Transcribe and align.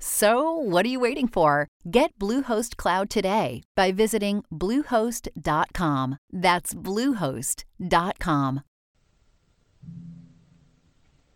So, 0.00 0.52
what 0.52 0.86
are 0.86 0.88
you 0.88 1.00
waiting 1.00 1.28
for? 1.28 1.68
Get 1.90 2.16
Bluehost 2.18 2.76
Cloud 2.76 3.10
today 3.10 3.62
by 3.74 3.92
visiting 3.92 4.44
Bluehost.com. 4.52 6.18
That's 6.32 6.74
Bluehost.com. 6.74 8.60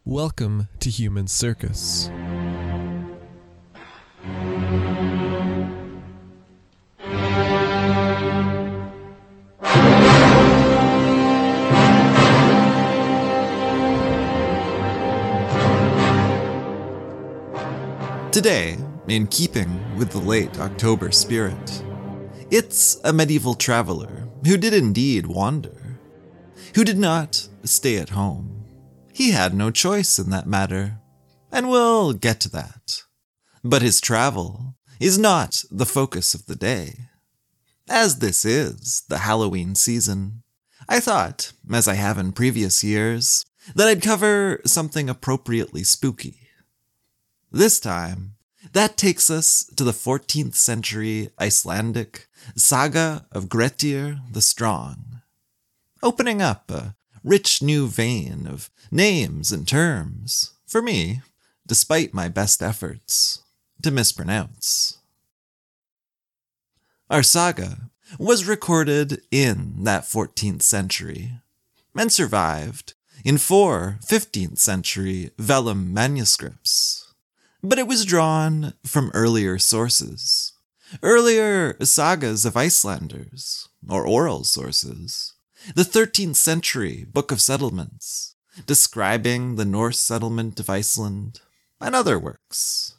Welcome 0.05 0.69
to 0.81 0.91
Human 0.91 1.29
Circus. 1.29 2.11
Today, 18.33 18.79
in 19.09 19.27
keeping 19.27 19.95
with 19.99 20.11
the 20.11 20.19
late 20.19 20.59
October 20.59 21.13
spirit, 21.13 21.85
it's 22.51 22.99
a 23.05 23.13
medieval 23.13 23.53
traveler 23.53 24.27
who 24.47 24.57
did 24.57 24.73
indeed 24.73 25.27
wander, 25.27 25.99
who 26.75 26.83
did 26.83 26.97
not 26.97 27.47
stay 27.63 27.99
at 27.99 28.09
home. 28.09 28.65
He 29.13 29.33
had 29.33 29.53
no 29.53 29.71
choice 29.71 30.19
in 30.19 30.31
that 30.31 30.47
matter, 30.47 30.99
and 31.53 31.69
we'll 31.69 32.15
get 32.15 32.41
to 32.41 32.49
that. 32.53 33.03
But 33.63 33.83
his 33.83 34.01
travel 34.01 34.77
is 34.99 35.19
not 35.19 35.63
the 35.71 35.85
focus 35.85 36.33
of 36.33 36.47
the 36.47 36.57
day. 36.57 37.09
As 37.87 38.21
this 38.21 38.47
is 38.47 39.03
the 39.11 39.19
Halloween 39.19 39.75
season, 39.75 40.43
I 40.89 41.01
thought, 41.01 41.53
as 41.71 41.87
I 41.87 41.95
have 41.95 42.17
in 42.17 42.33
previous 42.33 42.83
years, 42.83 43.45
that 43.75 43.89
I'd 43.89 44.01
cover 44.01 44.63
something 44.65 45.11
appropriately 45.11 45.85
spooky. 45.85 46.42
This 47.55 47.79
time, 47.79 48.37
that 48.73 48.97
takes 48.97 49.29
us 49.29 49.71
to 49.77 49.85
the 49.85 49.93
14th 49.93 50.55
century 50.55 51.29
Icelandic 51.39 52.27
saga 52.57 53.27
of 53.31 53.51
Grettir 53.51 54.21
the 54.33 54.41
Strong, 54.41 55.21
opening 56.03 56.41
up 56.41 56.71
a 56.71 56.97
rich 57.23 57.61
new 57.61 57.89
vein 57.89 58.47
of 58.47 58.71
names 58.91 59.53
and 59.53 59.69
terms, 59.69 60.55
for 60.67 60.81
me, 60.81 61.21
despite 61.67 62.15
my 62.15 62.27
best 62.27 62.63
efforts, 62.63 63.43
to 63.83 63.91
mispronounce. 63.91 64.97
Our 67.11 67.23
saga 67.23 67.91
was 68.19 68.49
recorded 68.49 69.21
in 69.31 69.85
that 69.85 70.05
14th 70.05 70.63
century 70.63 71.33
and 71.95 72.11
survived 72.11 72.95
in 73.27 73.37
four 73.37 73.99
15th 74.07 74.57
century 74.57 75.33
vellum 75.37 75.93
manuscripts 75.93 77.02
but 77.63 77.79
it 77.79 77.87
was 77.87 78.05
drawn 78.05 78.75
from 78.85 79.11
earlier 79.15 79.59
sources. 79.59 80.53
Earlier 81.03 81.77
sagas 81.83 82.45
of 82.45 82.57
Icelanders, 82.57 83.69
or 83.89 84.07
oral 84.07 84.45
sources. 84.45 85.35
The 85.75 85.83
13th 85.83 86.37
century 86.37 87.07
Book 87.11 87.31
of 87.31 87.41
Settlements, 87.41 88.35
describing 88.67 89.57
the 89.57 89.65
Norse 89.65 90.01
settlement 90.01 90.59
of 90.59 90.69
Iceland, 90.69 91.41
and 91.81 91.95
other 91.95 92.19
works. 92.19 92.95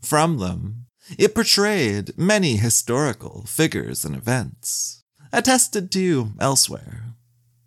From 0.00 0.38
them, 0.38 0.86
it 1.18 1.34
portrayed 1.34 2.16
many 2.16 2.56
historical 2.56 3.44
figures 3.46 4.04
and 4.04 4.14
events, 4.14 5.02
attested 5.32 5.90
to 5.92 6.32
elsewhere. 6.38 7.14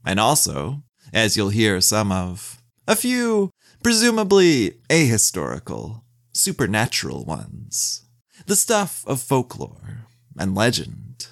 And 0.05 0.19
also, 0.19 0.83
as 1.13 1.35
you'll 1.35 1.49
hear 1.49 1.81
some 1.81 2.11
of, 2.11 2.61
a 2.87 2.95
few 2.95 3.51
presumably 3.83 4.79
ahistorical 4.89 6.01
supernatural 6.35 7.23
ones, 7.25 8.03
the 8.45 8.55
stuff 8.55 9.03
of 9.07 9.21
folklore 9.21 10.05
and 10.37 10.53
legend. 10.53 11.27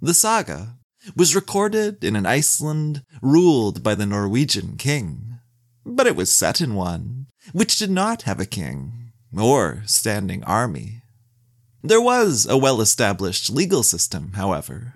The 0.00 0.14
saga 0.14 0.76
was 1.16 1.34
recorded 1.34 2.04
in 2.04 2.16
an 2.16 2.26
Iceland 2.26 3.02
ruled 3.20 3.82
by 3.82 3.94
the 3.94 4.06
Norwegian 4.06 4.76
king, 4.76 5.38
but 5.84 6.06
it 6.06 6.16
was 6.16 6.32
set 6.32 6.60
in 6.60 6.74
one 6.74 7.26
which 7.52 7.78
did 7.78 7.90
not 7.90 8.22
have 8.22 8.38
a 8.38 8.46
king 8.46 9.12
or 9.36 9.82
standing 9.86 10.44
army. 10.44 11.02
There 11.82 12.00
was 12.00 12.46
a 12.46 12.58
well 12.58 12.80
established 12.80 13.50
legal 13.50 13.82
system, 13.82 14.32
however, 14.34 14.94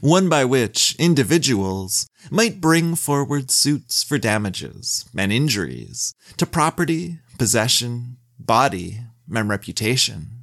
one 0.00 0.28
by 0.28 0.44
which 0.44 0.94
individuals 0.98 2.06
might 2.30 2.60
bring 2.60 2.94
forward 2.94 3.50
suits 3.50 4.02
for 4.02 4.18
damages 4.18 5.08
and 5.16 5.32
injuries 5.32 6.14
to 6.36 6.44
property 6.44 7.20
possession, 7.38 8.16
body, 8.38 9.00
and 9.32 9.48
reputation. 9.48 10.38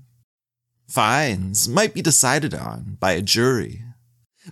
Fines 0.87 1.67
might 1.67 1.93
be 1.93 2.01
decided 2.01 2.53
on 2.53 2.97
by 2.99 3.11
a 3.11 3.21
jury. 3.21 3.83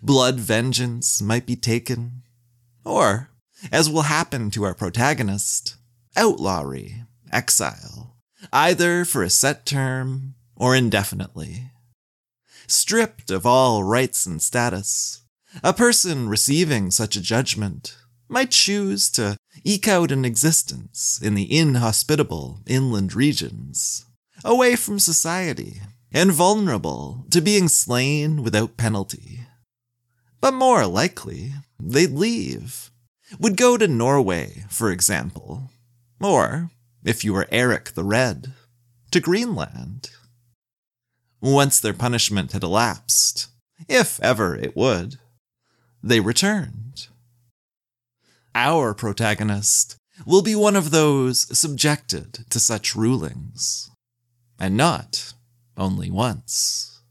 Blood 0.02 0.40
vengeance 0.40 1.22
might 1.22 1.46
be 1.46 1.56
taken. 1.56 2.24
Or, 2.84 3.30
as 3.72 3.90
will 3.90 4.04
happen 4.04 4.52
to 4.52 4.64
our 4.64 4.74
protagonist, 4.74 5.76
outlawry, 6.16 7.04
exile, 7.31 8.18
either 8.52 9.06
for 9.06 9.24
a 9.24 9.30
set 9.30 9.66
term 9.66 10.36
or 10.56 10.75
indefinitely. 10.75 11.72
Stripped 12.68 13.30
of 13.30 13.46
all 13.46 13.84
rights 13.84 14.25
and 14.25 14.42
status, 14.42 15.22
a 15.64 15.74
person 15.74 16.28
receiving 16.28 16.92
such 16.92 17.16
a 17.16 17.22
judgment 17.22 17.98
might 18.33 18.49
choose 18.49 19.11
to 19.11 19.38
eke 19.63 19.88
out 19.88 20.11
an 20.11 20.25
existence 20.25 21.19
in 21.21 21.35
the 21.35 21.55
inhospitable 21.55 22.61
inland 22.66 23.13
regions, 23.13 24.05
away 24.44 24.75
from 24.75 24.97
society, 24.97 25.79
and 26.11 26.31
vulnerable 26.31 27.25
to 27.29 27.39
being 27.41 27.67
slain 27.67 28.41
without 28.41 28.75
penalty. 28.75 29.41
But 30.41 30.55
more 30.55 30.88
likely, 30.88 31.53
they'd 31.79 32.11
leave, 32.11 32.89
would 33.39 33.55
go 33.55 33.77
to 33.77 33.88
Norway, 33.88 34.65
for 34.67 34.91
example, 34.91 35.69
or, 36.19 36.71
if 37.03 37.23
you 37.23 37.33
were 37.33 37.47
Eric 37.51 37.94
the 37.94 38.03
Red, 38.03 38.51
to 39.11 39.19
Greenland. 39.19 40.09
Once 41.39 41.79
their 41.79 41.94
punishment 41.94 42.51
had 42.51 42.63
elapsed, 42.63 43.47
if 43.88 44.19
ever 44.21 44.55
it 44.55 44.75
would, 44.75 45.19
they 46.01 46.19
returned 46.19 47.09
our 48.56 48.94
protagonist 48.94 49.97
will 50.25 50.41
be 50.41 50.56
one 50.56 50.75
of 50.75 50.91
those 50.91 51.58
subjected 51.58 52.46
to 52.50 52.59
such 52.59 52.96
rulings. 52.96 53.90
And 54.59 54.77
not 54.77 55.33
only 55.75 56.12
once. 56.12 57.01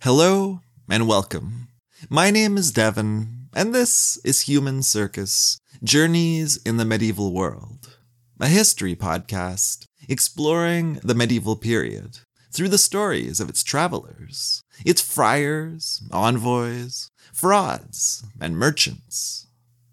Hello 0.00 0.60
and 0.90 1.06
welcome. 1.06 1.68
My 2.08 2.30
name 2.30 2.56
is 2.56 2.72
Devon, 2.72 3.48
and 3.54 3.74
this 3.74 4.16
is 4.24 4.42
Human 4.42 4.82
Circus 4.82 5.60
Journeys 5.84 6.56
in 6.64 6.78
the 6.78 6.84
Medieval 6.84 7.32
World, 7.32 7.98
a 8.40 8.48
history 8.48 8.96
podcast 8.96 9.86
exploring 10.08 11.00
the 11.04 11.14
medieval 11.14 11.56
period 11.56 12.18
through 12.50 12.68
the 12.68 12.78
stories 12.78 13.40
of 13.40 13.48
its 13.48 13.62
travelers, 13.62 14.62
its 14.84 15.00
friars, 15.00 16.02
envoys, 16.10 17.10
frauds, 17.32 18.24
and 18.40 18.56
merchants. 18.56 19.46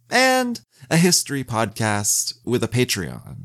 And 0.10 0.62
a 0.90 0.98
history 0.98 1.44
podcast 1.44 2.36
with 2.46 2.64
a 2.64 2.68
Patreon. 2.68 3.38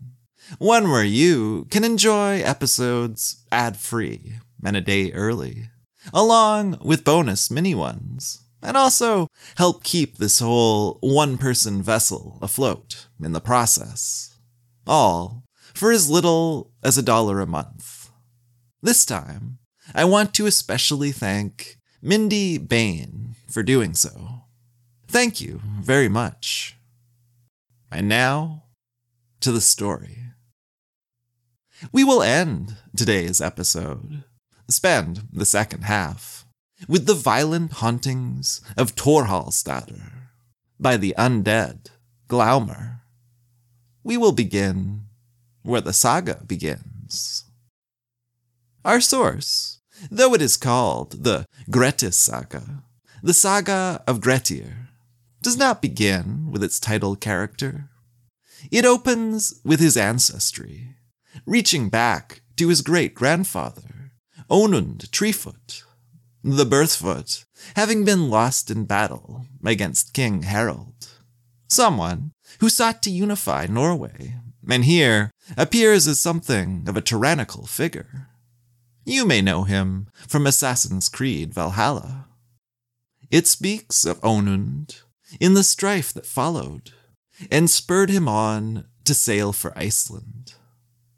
One 0.58 0.90
where 0.90 1.04
you 1.04 1.66
can 1.70 1.84
enjoy 1.84 2.40
episodes 2.40 3.44
ad 3.50 3.76
free 3.76 4.34
and 4.64 4.76
a 4.76 4.80
day 4.80 5.12
early, 5.12 5.70
along 6.12 6.78
with 6.82 7.04
bonus 7.04 7.50
mini 7.50 7.74
ones, 7.74 8.42
and 8.62 8.76
also 8.76 9.28
help 9.56 9.84
keep 9.84 10.16
this 10.16 10.38
whole 10.38 10.98
one 11.00 11.38
person 11.38 11.82
vessel 11.82 12.38
afloat 12.42 13.06
in 13.22 13.32
the 13.32 13.40
process. 13.40 14.36
All 14.86 15.44
for 15.74 15.90
as 15.90 16.10
little 16.10 16.72
as 16.82 16.96
a 16.96 17.02
dollar 17.02 17.40
a 17.40 17.46
month. 17.46 18.10
This 18.82 19.04
time, 19.04 19.58
I 19.94 20.04
want 20.04 20.34
to 20.34 20.46
especially 20.46 21.12
thank 21.12 21.78
Mindy 22.06 22.58
Bain 22.58 23.34
for 23.48 23.62
doing 23.62 23.94
so. 23.94 24.42
Thank 25.08 25.40
you 25.40 25.62
very 25.80 26.10
much. 26.10 26.76
And 27.90 28.10
now, 28.10 28.64
to 29.40 29.50
the 29.50 29.62
story. 29.62 30.18
We 31.92 32.04
will 32.04 32.22
end 32.22 32.76
today's 32.94 33.40
episode, 33.40 34.22
spend 34.68 35.28
the 35.32 35.46
second 35.46 35.84
half, 35.84 36.44
with 36.86 37.06
the 37.06 37.14
violent 37.14 37.72
hauntings 37.72 38.60
of 38.76 38.94
Torhallstadir 38.94 40.28
by 40.78 40.98
the 40.98 41.14
undead 41.16 41.86
Glaumr. 42.28 43.00
We 44.02 44.18
will 44.18 44.32
begin 44.32 45.04
where 45.62 45.80
the 45.80 45.94
saga 45.94 46.42
begins. 46.46 47.44
Our 48.84 49.00
source, 49.00 49.73
though 50.10 50.34
it 50.34 50.42
is 50.42 50.56
called 50.56 51.24
the 51.24 51.46
Grettis 51.70 52.14
Saga, 52.14 52.82
the 53.22 53.34
saga 53.34 54.02
of 54.06 54.20
Grettir, 54.20 54.88
does 55.42 55.56
not 55.56 55.82
begin 55.82 56.50
with 56.50 56.64
its 56.64 56.80
title 56.80 57.16
character. 57.16 57.90
It 58.70 58.84
opens 58.84 59.60
with 59.64 59.80
his 59.80 59.96
ancestry, 59.96 60.96
reaching 61.46 61.88
back 61.88 62.42
to 62.56 62.68
his 62.68 62.82
great 62.82 63.14
grandfather, 63.14 64.12
Onund 64.50 65.10
Treefoot, 65.10 65.84
the 66.42 66.66
Birthfoot, 66.66 67.44
having 67.76 68.04
been 68.04 68.28
lost 68.28 68.70
in 68.70 68.84
battle 68.84 69.46
against 69.64 70.12
King 70.12 70.42
Harald, 70.42 71.08
someone 71.68 72.32
who 72.60 72.68
sought 72.68 73.02
to 73.02 73.10
unify 73.10 73.66
Norway, 73.66 74.36
and 74.68 74.84
here 74.84 75.30
appears 75.56 76.06
as 76.06 76.20
something 76.20 76.84
of 76.86 76.96
a 76.96 77.02
tyrannical 77.02 77.66
figure. 77.66 78.28
You 79.04 79.26
may 79.26 79.42
know 79.42 79.64
him 79.64 80.08
from 80.26 80.46
Assassin's 80.46 81.10
Creed 81.10 81.52
Valhalla. 81.52 82.26
It 83.30 83.46
speaks 83.46 84.06
of 84.06 84.20
Onund 84.22 85.02
in 85.38 85.54
the 85.54 85.64
strife 85.64 86.12
that 86.14 86.26
followed, 86.26 86.92
and 87.50 87.68
spurred 87.68 88.08
him 88.08 88.28
on 88.28 88.86
to 89.04 89.12
sail 89.12 89.52
for 89.52 89.76
Iceland, 89.76 90.54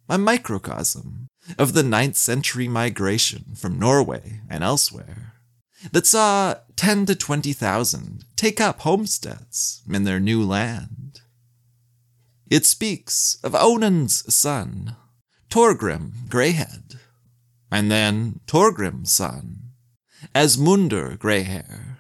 a 0.09 0.19
microcosm 0.19 1.29
of 1.59 1.75
the 1.75 1.83
ninth 1.83 2.17
century 2.17 2.67
migration 2.67 3.55
from 3.55 3.79
Norway 3.79 4.41
and 4.51 4.65
elsewhere 4.65 5.35
that 5.93 6.07
saw 6.07 6.57
10 6.75 7.07
to 7.07 7.15
20,000 7.15 8.25
take 8.35 8.61
up 8.61 8.81
homesteads 8.81 9.83
in 9.89 10.03
their 10.03 10.19
new 10.19 10.43
land. 10.43 11.21
It 12.51 12.65
speaks 12.67 13.39
of 13.45 13.55
Onund's 13.55 14.35
son, 14.35 14.97
Torgrim 15.51 16.29
Greyhead, 16.29 16.99
and 17.77 17.91
then 17.91 18.41
Torgrim's 18.47 19.13
son, 19.13 19.73
Asmundur 20.35 21.19
Greyhair, 21.19 21.99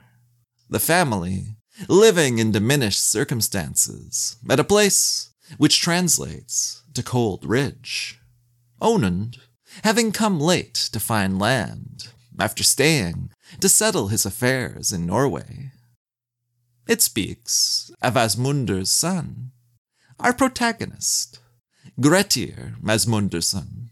the 0.70 0.81
family 0.81 1.58
living 1.87 2.38
in 2.38 2.50
diminished 2.50 3.06
circumstances 3.11 4.38
at 4.49 4.58
a 4.58 4.64
place 4.64 5.34
which 5.58 5.82
translates 5.82 6.82
to 6.94 7.02
Cold 7.02 7.44
Ridge. 7.44 8.19
Onund, 8.81 9.37
having 9.84 10.12
come 10.12 10.40
late 10.40 10.73
to 10.94 10.99
find 10.99 11.38
land 11.38 12.08
after 12.38 12.64
staying 12.64 13.28
to 13.61 13.69
settle 13.69 14.08
his 14.08 14.25
affairs 14.25 14.93
in 14.93 15.05
Norway. 15.05 15.73
It 16.88 17.02
speaks 17.02 17.90
of 18.00 18.14
Asmundur's 18.14 18.90
son, 18.90 19.50
our 20.19 20.32
protagonist, 20.32 21.38
Grettir 22.00 22.76
Asmundarson, 22.82 23.85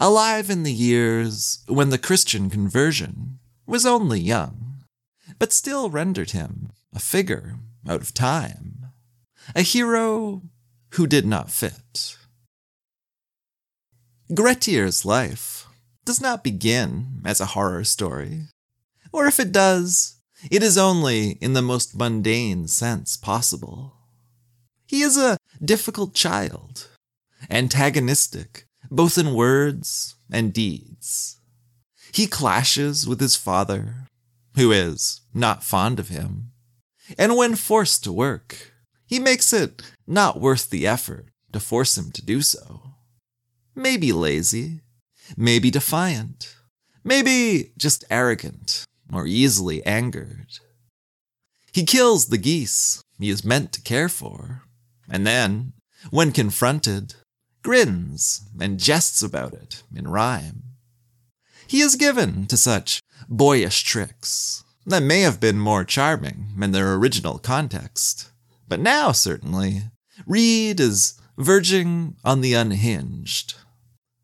alive 0.00 0.50
in 0.50 0.62
the 0.62 0.72
years 0.72 1.62
when 1.66 1.90
the 1.90 1.98
Christian 1.98 2.50
conversion 2.50 3.38
was 3.66 3.86
only 3.86 4.20
young, 4.20 4.84
but 5.38 5.52
still 5.52 5.90
rendered 5.90 6.30
him 6.30 6.70
a 6.94 6.98
figure 6.98 7.56
out 7.88 8.00
of 8.00 8.14
time, 8.14 8.86
a 9.54 9.62
hero 9.62 10.42
who 10.90 11.06
did 11.06 11.26
not 11.26 11.50
fit. 11.50 12.16
Grettir's 14.32 15.04
life 15.04 15.66
does 16.04 16.20
not 16.20 16.44
begin 16.44 17.20
as 17.24 17.40
a 17.40 17.46
horror 17.46 17.84
story, 17.84 18.48
or 19.12 19.26
if 19.26 19.38
it 19.38 19.52
does, 19.52 20.16
it 20.50 20.62
is 20.62 20.76
only 20.76 21.32
in 21.40 21.52
the 21.52 21.62
most 21.62 21.96
mundane 21.96 22.66
sense 22.66 23.16
possible. 23.16 23.94
He 24.86 25.02
is 25.02 25.16
a 25.16 25.38
difficult 25.64 26.14
child, 26.14 26.88
antagonistic 27.50 28.66
both 28.96 29.18
in 29.18 29.34
words 29.34 30.16
and 30.30 30.52
deeds. 30.52 31.38
He 32.12 32.26
clashes 32.26 33.08
with 33.08 33.20
his 33.20 33.36
father, 33.36 34.08
who 34.54 34.70
is 34.70 35.22
not 35.32 35.64
fond 35.64 35.98
of 35.98 36.08
him, 36.08 36.52
and 37.18 37.36
when 37.36 37.56
forced 37.56 38.04
to 38.04 38.12
work, 38.12 38.72
he 39.06 39.18
makes 39.18 39.52
it 39.52 39.82
not 40.06 40.40
worth 40.40 40.70
the 40.70 40.86
effort 40.86 41.26
to 41.52 41.60
force 41.60 41.96
him 41.96 42.10
to 42.12 42.24
do 42.24 42.42
so. 42.42 42.82
Maybe 43.74 44.12
lazy, 44.12 44.80
maybe 45.36 45.70
defiant, 45.70 46.54
maybe 47.02 47.72
just 47.78 48.04
arrogant 48.10 48.84
or 49.12 49.26
easily 49.26 49.84
angered. 49.86 50.58
He 51.72 51.84
kills 51.84 52.26
the 52.26 52.38
geese 52.38 53.02
he 53.18 53.30
is 53.30 53.44
meant 53.44 53.72
to 53.72 53.80
care 53.80 54.08
for, 54.08 54.64
and 55.08 55.24
then, 55.24 55.74
when 56.10 56.32
confronted, 56.32 57.14
grins 57.62 58.42
and 58.60 58.78
jests 58.78 59.22
about 59.22 59.54
it 59.54 59.82
in 59.94 60.08
rhyme. 60.08 60.62
He 61.66 61.80
is 61.80 61.96
given 61.96 62.46
to 62.46 62.56
such 62.56 63.00
boyish 63.28 63.82
tricks 63.82 64.64
that 64.84 65.02
may 65.02 65.20
have 65.20 65.40
been 65.40 65.58
more 65.58 65.84
charming 65.84 66.48
in 66.60 66.72
their 66.72 66.94
original 66.94 67.38
context, 67.38 68.30
but 68.68 68.80
now 68.80 69.12
certainly 69.12 69.82
read 70.26 70.80
is 70.80 71.20
verging 71.38 72.16
on 72.24 72.40
the 72.40 72.54
unhinged. 72.54 73.54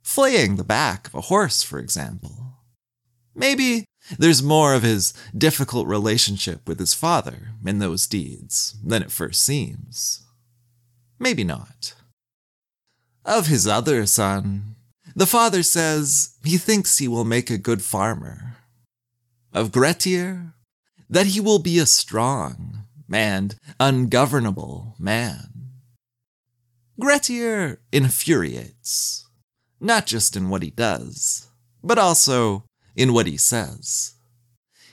Flaying 0.03 0.57
the 0.57 0.65
back 0.65 1.07
of 1.07 1.15
a 1.15 1.21
horse, 1.23 1.63
for 1.63 1.79
example. 1.79 2.55
Maybe 3.35 3.85
there's 4.19 4.43
more 4.43 4.75
of 4.75 4.83
his 4.83 5.13
difficult 5.37 5.87
relationship 5.87 6.67
with 6.67 6.79
his 6.79 6.95
father 6.95 7.51
in 7.65 7.79
those 7.79 8.07
deeds 8.07 8.77
than 8.85 9.03
it 9.03 9.13
first 9.13 9.43
seems. 9.43 10.25
Maybe 11.19 11.45
not. 11.45 11.95
Of 13.29 13.49
his 13.49 13.67
other 13.67 14.07
son, 14.07 14.77
the 15.15 15.27
father 15.27 15.63
says 15.63 16.39
he 16.45 16.57
thinks 16.57 16.97
he 16.97 17.09
will 17.09 17.27
make 17.27 17.51
a 17.51 17.59
good 17.59 17.83
farmer. 17.83 18.57
Of 19.53 19.71
Grettir, 19.71 20.55
that 21.11 21.27
he 21.27 21.39
will 21.39 21.59
be 21.59 21.79
a 21.79 21.85
strong 21.85 22.87
and 23.13 23.55
ungovernable 23.79 24.97
man. 24.99 25.73
Grettir 26.99 27.83
infuriates, 27.93 29.27
not 29.79 30.07
just 30.07 30.35
in 30.35 30.49
what 30.49 30.63
he 30.63 30.71
does, 30.71 31.49
but 31.85 31.99
also 31.99 32.65
in 32.97 33.13
what 33.13 33.27
he 33.27 33.37
says. 33.37 34.15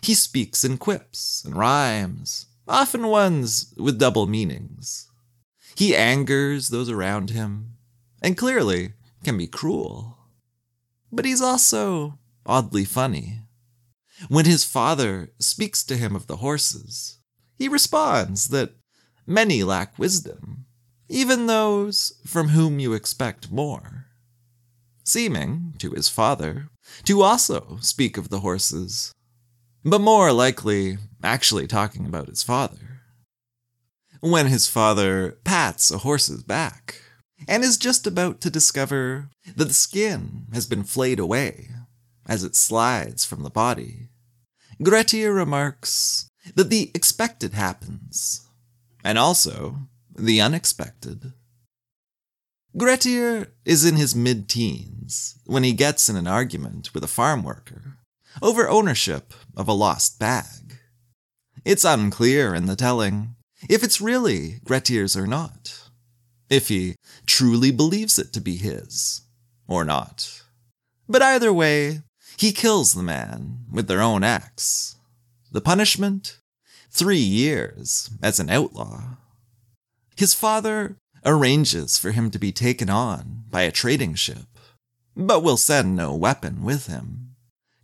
He 0.02 0.14
speaks 0.14 0.66
in 0.66 0.78
quips 0.78 1.42
and 1.46 1.56
rhymes, 1.56 2.48
often 2.68 3.08
ones 3.08 3.74
with 3.78 3.98
double 3.98 4.28
meanings. 4.28 5.10
He 5.76 5.96
angers 5.96 6.68
those 6.68 6.90
around 6.90 7.30
him, 7.30 7.75
and 8.26 8.36
clearly 8.36 8.94
can 9.24 9.38
be 9.38 9.46
cruel. 9.46 10.18
But 11.12 11.26
he's 11.26 11.42
also 11.42 12.18
oddly 12.44 12.84
funny. 12.84 13.42
When 14.30 14.46
his 14.46 14.64
father 14.64 15.30
speaks 15.38 15.84
to 15.84 15.96
him 15.96 16.16
of 16.16 16.26
the 16.26 16.38
horses, 16.38 17.20
he 17.60 17.68
responds 17.68 18.48
that 18.48 18.72
many 19.28 19.62
lack 19.62 20.00
wisdom, 20.00 20.66
even 21.08 21.46
those 21.46 22.20
from 22.26 22.50
whom 22.50 22.80
you 22.80 22.94
expect 22.94 23.52
more. 23.52 24.08
Seeming, 25.04 25.76
to 25.78 25.92
his 25.92 26.10
father, 26.10 26.70
to 27.04 27.22
also 27.22 27.78
speak 27.82 28.18
of 28.18 28.30
the 28.30 28.40
horses, 28.40 29.14
but 29.84 30.02
more 30.02 30.34
likely 30.34 30.98
actually 31.24 31.68
talking 31.68 32.08
about 32.08 32.30
his 32.30 32.42
father. 32.42 33.02
When 34.20 34.48
his 34.48 34.68
father 34.68 35.38
pats 35.44 35.92
a 35.92 36.00
horse's 36.00 36.42
back 36.42 37.04
and 37.48 37.64
is 37.64 37.78
just 37.78 38.08
about 38.08 38.42
to 38.42 38.50
discover 38.50 39.30
that 39.56 39.66
the 39.66 39.74
skin 39.74 40.48
has 40.54 40.66
been 40.66 40.84
flayed 40.84 41.20
away 41.20 41.70
as 42.28 42.44
it 42.44 42.56
slides 42.56 43.24
from 43.24 43.44
the 43.44 43.50
body, 43.50 44.10
Grettir 44.82 45.34
remarks 45.34 46.30
that 46.56 46.70
the 46.70 46.92
expected 46.94 47.54
happens, 47.54 48.48
and 49.04 49.18
also 49.18 49.88
the 50.16 50.42
unexpected. 50.42 51.34
Grettir 52.78 53.48
is 53.64 53.86
in 53.86 53.96
his 53.96 54.16
mid 54.16 54.50
teens 54.50 55.40
when 55.46 55.64
he 55.64 55.72
gets 55.72 56.10
in 56.10 56.16
an 56.16 56.28
argument 56.28 56.94
with 56.94 57.04
a 57.04 57.08
farm 57.08 57.44
worker 57.44 57.98
over 58.42 58.68
ownership 58.68 59.34
of 59.56 59.68
a 59.68 59.74
lost 59.74 60.20
bag. 60.20 60.80
It's 61.64 61.86
unclear 61.86 62.54
in 62.54 62.66
the 62.66 62.76
telling 62.76 63.36
if 63.70 63.84
it's 63.84 64.02
really 64.02 64.60
Grettir's 64.66 65.16
or 65.16 65.26
not. 65.26 65.90
If 66.50 66.68
he 66.68 66.96
truly 67.28 67.72
believes 67.72 68.18
it 68.20 68.34
to 68.34 68.42
be 68.42 68.56
his, 68.58 69.22
or 69.68 69.84
not. 69.84 70.44
But 71.08 71.22
either 71.22 71.54
way, 71.54 72.02
he 72.38 72.52
kills 72.52 72.94
the 72.94 73.04
man 73.04 73.66
with 73.72 73.88
their 73.88 74.02
own 74.02 74.24
axe. 74.24 74.96
The 75.52 75.62
punishment? 75.62 76.40
Three 76.90 77.18
years 77.18 78.10
as 78.22 78.40
an 78.40 78.50
outlaw. 78.50 79.18
His 80.16 80.34
father 80.34 80.98
arranges 81.26 81.98
for 81.98 82.12
him 82.12 82.32
to 82.32 82.40
be 82.40 82.52
taken 82.52 82.90
on 82.90 83.44
by 83.50 83.62
a 83.62 83.72
trading 83.72 84.16
ship, 84.16 84.48
but 85.16 85.44
will 85.44 85.58
send 85.58 85.96
no 85.96 86.16
weapon 86.16 86.64
with 86.64 86.88
him, 86.88 87.36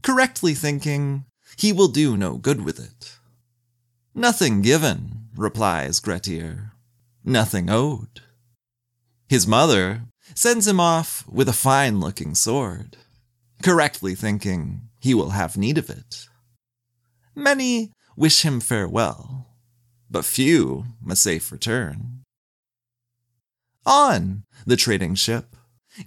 correctly 0.02 0.54
thinking 0.54 1.26
he 1.58 1.74
will 1.74 1.88
do 1.88 2.16
no 2.16 2.38
good 2.38 2.64
with 2.64 2.80
it. 2.80 3.18
Nothing 4.14 4.62
given, 4.62 5.30
replies 5.36 6.00
Grettir, 6.00 6.72
nothing 7.24 7.70
owed. 7.70 8.22
His 9.32 9.48
mother 9.48 10.02
sends 10.36 10.68
him 10.68 10.82
off 10.82 11.24
with 11.26 11.48
a 11.48 11.54
fine 11.54 12.02
looking 12.02 12.36
sword, 12.36 12.98
correctly 13.64 14.14
thinking 14.14 14.90
he 15.00 15.14
will 15.14 15.30
have 15.30 15.56
need 15.56 15.78
of 15.78 15.90
it. 15.90 16.28
Many 17.34 17.94
wish 18.18 18.42
him 18.42 18.60
farewell, 18.60 19.48
but 20.10 20.26
few 20.26 20.84
a 21.10 21.16
safe 21.16 21.50
return. 21.50 22.24
On 23.86 24.44
the 24.66 24.76
trading 24.76 25.16
ship, 25.16 25.56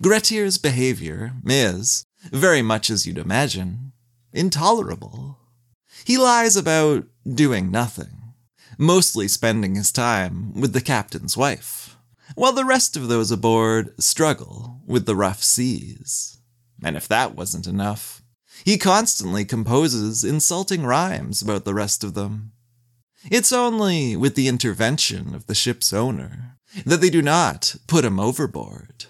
Grettir's 0.03 0.59
behavior 0.59 1.33
is, 1.47 2.05
very 2.25 2.61
much 2.61 2.91
as 2.91 3.07
you'd 3.07 3.17
imagine, 3.17 3.93
intolerable. 4.35 5.39
He 6.05 6.19
lies 6.19 6.59
about 6.59 7.07
doing 7.27 7.71
nothing, 7.71 8.35
mostly 8.77 9.29
spending 9.29 9.77
his 9.77 9.91
time 9.91 10.53
with 10.61 10.75
the 10.75 10.83
captain's 10.83 11.39
wife, 11.39 11.84
while 12.35 12.53
the 12.53 12.65
rest 12.65 12.97
of 12.97 13.09
those 13.09 13.31
aboard 13.31 13.95
struggle 14.01 14.81
with 14.87 15.07
the 15.07 15.17
rough 15.17 15.43
seas. 15.43 16.39
And 16.83 16.97
if 16.97 17.09
that 17.09 17.35
wasn't 17.35 17.67
enough, 17.67 18.23
he 18.65 18.79
constantly 18.79 19.45
composes 19.45 20.25
insulting 20.25 20.85
rhymes 20.85 21.43
about 21.43 21.65
the 21.65 21.75
rest 21.75 22.05
of 22.05 22.15
them. 22.15 22.53
It's 23.31 23.53
only 23.53 24.17
with 24.17 24.35
the 24.35 24.49
intervention 24.49 25.35
of 25.35 25.47
the 25.47 25.55
ship's 25.55 25.93
owner 25.93 26.57
that 26.85 27.01
they 27.01 27.11
do 27.11 27.23
not 27.23 27.77
put 27.87 28.05
him 28.05 28.21
overboard. 28.21 29.07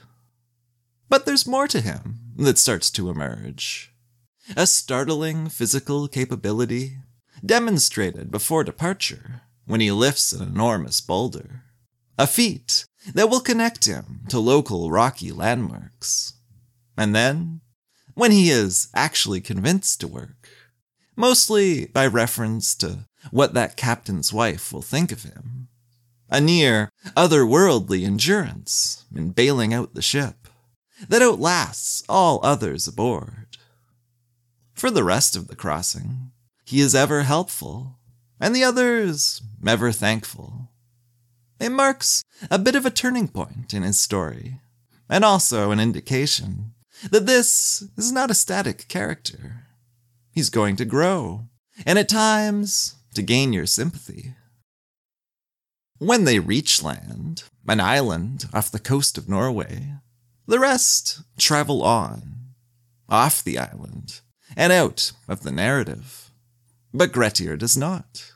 But 1.08 1.26
there's 1.26 1.46
more 1.46 1.68
to 1.68 1.80
him 1.80 2.20
that 2.36 2.58
starts 2.58 2.90
to 2.90 3.10
emerge. 3.10 3.92
A 4.56 4.66
startling 4.66 5.48
physical 5.48 6.06
capability 6.08 6.98
demonstrated 7.44 8.30
before 8.30 8.64
departure 8.64 9.42
when 9.66 9.80
he 9.80 9.90
lifts 9.90 10.32
an 10.32 10.46
enormous 10.46 11.00
boulder. 11.00 11.62
A 12.18 12.26
feat 12.26 12.86
that 13.12 13.28
will 13.28 13.40
connect 13.40 13.84
him 13.84 14.20
to 14.28 14.38
local 14.38 14.90
rocky 14.90 15.32
landmarks. 15.32 16.34
And 16.96 17.14
then, 17.14 17.61
when 18.14 18.30
he 18.30 18.50
is 18.50 18.88
actually 18.94 19.40
convinced 19.40 20.00
to 20.00 20.08
work, 20.08 20.49
mostly 21.16 21.87
by 21.87 22.06
reference 22.06 22.75
to 22.76 23.06
what 23.30 23.54
that 23.54 23.76
captain's 23.76 24.32
wife 24.32 24.73
will 24.73 24.82
think 24.82 25.12
of 25.12 25.23
him, 25.23 25.68
a 26.30 26.40
near 26.40 26.90
otherworldly 27.16 28.04
endurance 28.04 29.04
in 29.14 29.30
bailing 29.30 29.75
out 29.75 29.94
the 29.94 30.02
ship 30.02 30.49
that 31.08 31.23
outlasts 31.23 32.02
all 32.08 32.40
others 32.42 32.87
aboard. 32.87 33.58
For 34.75 34.90
the 34.90 35.04
rest 35.04 35.37
of 35.37 35.49
the 35.49 35.56
crossing, 35.56 36.32
he 36.64 36.80
is 36.80 36.94
ever 36.94 37.23
helpful, 37.23 37.99
and 38.40 38.54
the 38.54 38.64
others 38.64 39.42
ever 39.66 39.92
thankful. 39.92 40.63
It 41.61 41.70
marks 41.70 42.23
a 42.50 42.58
bit 42.58 42.75
of 42.75 42.84
a 42.84 42.90
turning 42.90 43.28
point 43.28 43.73
in 43.73 43.82
his 43.82 43.99
story, 43.99 44.61
and 45.08 45.25
also 45.25 45.70
an 45.70 45.80
indication 45.80 46.73
that 47.11 47.26
this 47.26 47.84
is 47.96 48.12
not 48.12 48.30
a 48.30 48.34
static 48.34 48.88
character. 48.88 49.66
He's 50.32 50.50
going 50.50 50.76
to 50.76 50.84
grow, 50.84 51.46
and 51.87 51.99
at 51.99 52.08
times 52.08 52.96
to 53.14 53.23
gain 53.23 53.52
your 53.52 53.66
sympathy. 53.66 54.34
When 55.99 56.25
they 56.25 56.38
reach 56.38 56.82
land, 56.82 57.44
an 57.66 57.80
island 57.80 58.46
off 58.52 58.70
the 58.70 58.78
coast 58.78 59.16
of 59.16 59.28
Norway, 59.28 59.94
the 60.46 60.58
rest 60.58 61.23
travel 61.38 61.82
on, 61.82 62.54
off 63.08 63.44
the 63.44 63.58
island, 63.58 64.20
and 64.56 64.73
out 64.73 65.12
of 65.28 65.42
the 65.42 65.52
narrative. 65.52 66.30
But 66.92 67.12
Grettir 67.12 67.56
does 67.56 67.76
not. 67.76 68.32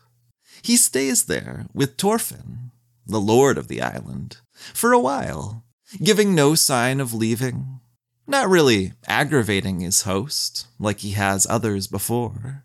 He 0.62 0.76
stays 0.76 1.24
there 1.24 1.66
with 1.74 1.98
Thorfinn, 1.98 2.70
the 3.08 3.20
lord 3.20 3.58
of 3.58 3.68
the 3.68 3.80
island, 3.80 4.38
for 4.52 4.92
a 4.92 5.00
while, 5.00 5.64
giving 6.02 6.34
no 6.34 6.54
sign 6.54 7.00
of 7.00 7.14
leaving, 7.14 7.80
not 8.26 8.48
really 8.48 8.92
aggravating 9.06 9.80
his 9.80 10.02
host 10.02 10.66
like 10.78 11.00
he 11.00 11.12
has 11.12 11.46
others 11.46 11.86
before, 11.86 12.64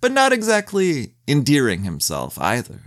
but 0.00 0.12
not 0.12 0.32
exactly 0.32 1.14
endearing 1.26 1.84
himself 1.84 2.38
either. 2.38 2.80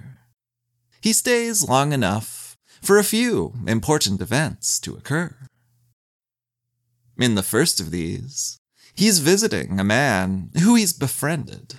He 1.02 1.14
stays 1.14 1.68
long 1.68 1.94
enough 1.94 2.56
for 2.82 2.98
a 2.98 3.04
few 3.04 3.54
important 3.66 4.22
events 4.22 4.80
to 4.82 4.96
occur. 4.96 5.36
In 7.18 7.36
the 7.36 7.44
first 7.44 7.80
of 7.80 7.92
these, 7.92 8.60
he's 8.94 9.20
visiting 9.20 9.80
a 9.80 9.84
man 9.84 10.52
who 10.62 10.76
he's 10.76 10.94
befriended, 10.94 11.76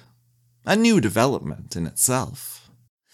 a 0.64 0.76
new 0.76 1.00
development 1.00 1.76
in 1.76 1.87
itself, 1.87 2.71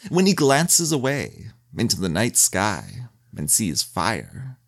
when 0.09 0.27
he 0.27 0.35
glances 0.35 0.93
away 0.93 1.49
into 1.77 2.01
the 2.01 2.09
night 2.09 2.37
sky 2.37 3.09
and 3.37 3.51
sees 3.51 3.83
fire. 3.83 4.59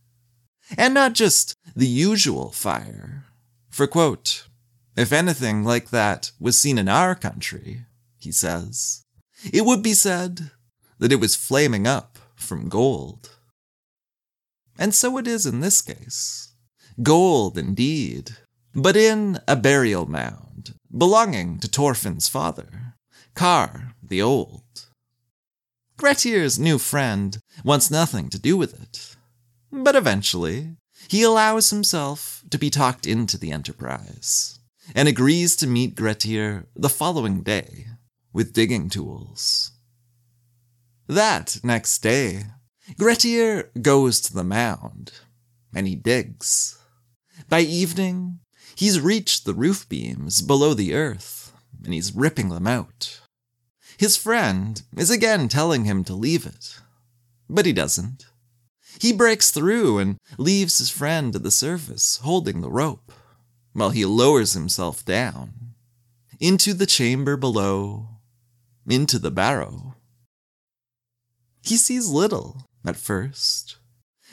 And 0.77 0.95
not 0.95 1.15
just 1.15 1.55
the 1.75 1.87
usual 1.87 2.51
fire, 2.51 3.25
for 3.71 3.87
quote, 3.87 4.47
if 4.97 5.13
anything 5.13 5.65
like 5.65 5.91
that 5.91 6.33
was 6.39 6.59
seen 6.59 6.79
in 6.79 6.89
our 6.89 7.15
country, 7.15 7.83
he 8.19 8.33
says, 8.33 9.05
it 9.53 9.65
would 9.65 9.83
be 9.83 9.95
said 9.95 10.51
that 10.99 11.13
it 11.13 11.21
was 11.21 11.35
flaming 11.35 11.87
up 11.87 12.19
from 12.37 12.69
gold. 12.69 13.31
And 14.79 14.95
so 14.95 15.19
it 15.19 15.27
is 15.27 15.47
in 15.47 15.61
this 15.61 15.83
case. 15.83 16.53
Gold, 17.03 17.57
indeed, 17.57 18.37
but 18.75 18.97
in 18.97 19.41
a 19.49 19.57
burial 19.57 20.07
mound 20.07 20.75
belonging 20.97 21.59
to 21.61 21.69
Thorfinn's 21.69 22.29
father, 22.29 22.95
Kar 23.35 23.95
the 24.03 24.21
Old. 24.21 24.90
Grettir's 26.01 26.59
new 26.59 26.79
friend 26.79 27.43
wants 27.63 27.91
nothing 27.91 28.31
to 28.31 28.39
do 28.39 28.57
with 28.57 28.73
it, 28.81 29.17
but 29.71 29.95
eventually 29.95 30.77
he 31.09 31.23
allows 31.23 31.69
himself 31.69 32.43
to 32.49 32.57
be 32.57 32.71
talked 32.71 33.07
into 33.07 33.37
the 33.37 33.53
enterprise 33.53 34.59
and 34.95 35.09
agrees 35.09 35.55
to 35.57 35.67
meet 35.67 35.95
Grettir 35.95 36.65
the 36.75 36.89
following 36.89 37.43
day 37.43 37.89
with 38.33 38.55
digging 38.55 38.89
tools. 38.89 39.73
That 41.07 41.61
next 41.63 41.99
day, 41.99 42.45
Grettir 42.99 43.69
goes 43.83 44.23
to 44.23 44.33
the 44.33 44.43
mound 44.43 45.13
and 45.75 45.87
he 45.87 45.97
digs. 45.97 46.79
By 47.51 47.61
evening, 47.61 48.39
he's 48.75 49.03
reached 49.03 49.45
the 49.45 49.53
roof 49.53 49.87
beams 49.87 50.41
below 50.41 50.73
the 50.73 50.95
earth, 50.95 51.53
and 51.85 51.93
he's 51.93 52.15
ripping 52.15 52.49
them 52.49 52.67
out. 52.67 53.21
His 54.01 54.17
friend 54.17 54.81
is 54.97 55.11
again 55.11 55.47
telling 55.51 55.85
him 55.85 56.05
to 56.05 56.15
leave 56.15 56.47
it, 56.47 56.81
but 57.51 57.67
he 57.67 57.75
doesn't. 57.75 58.25
He 58.99 59.13
breaks 59.13 59.51
through 59.51 59.99
and 59.99 60.17
leaves 60.39 60.79
his 60.79 60.89
friend 60.89 61.37
at 61.37 61.43
the 61.43 61.51
surface, 61.51 62.17
holding 62.23 62.63
the 62.63 62.71
rope, 62.71 63.13
while 63.75 63.91
he 63.91 64.07
lowers 64.07 64.55
himself 64.55 65.05
down 65.05 65.75
into 66.41 66.73
the 66.73 66.87
chamber 66.87 67.37
below, 67.37 68.09
into 68.89 69.19
the 69.19 69.31
barrow. 69.31 69.97
He 71.63 71.77
sees 71.77 72.09
little 72.09 72.71
at 72.87 72.97
first, 72.97 73.77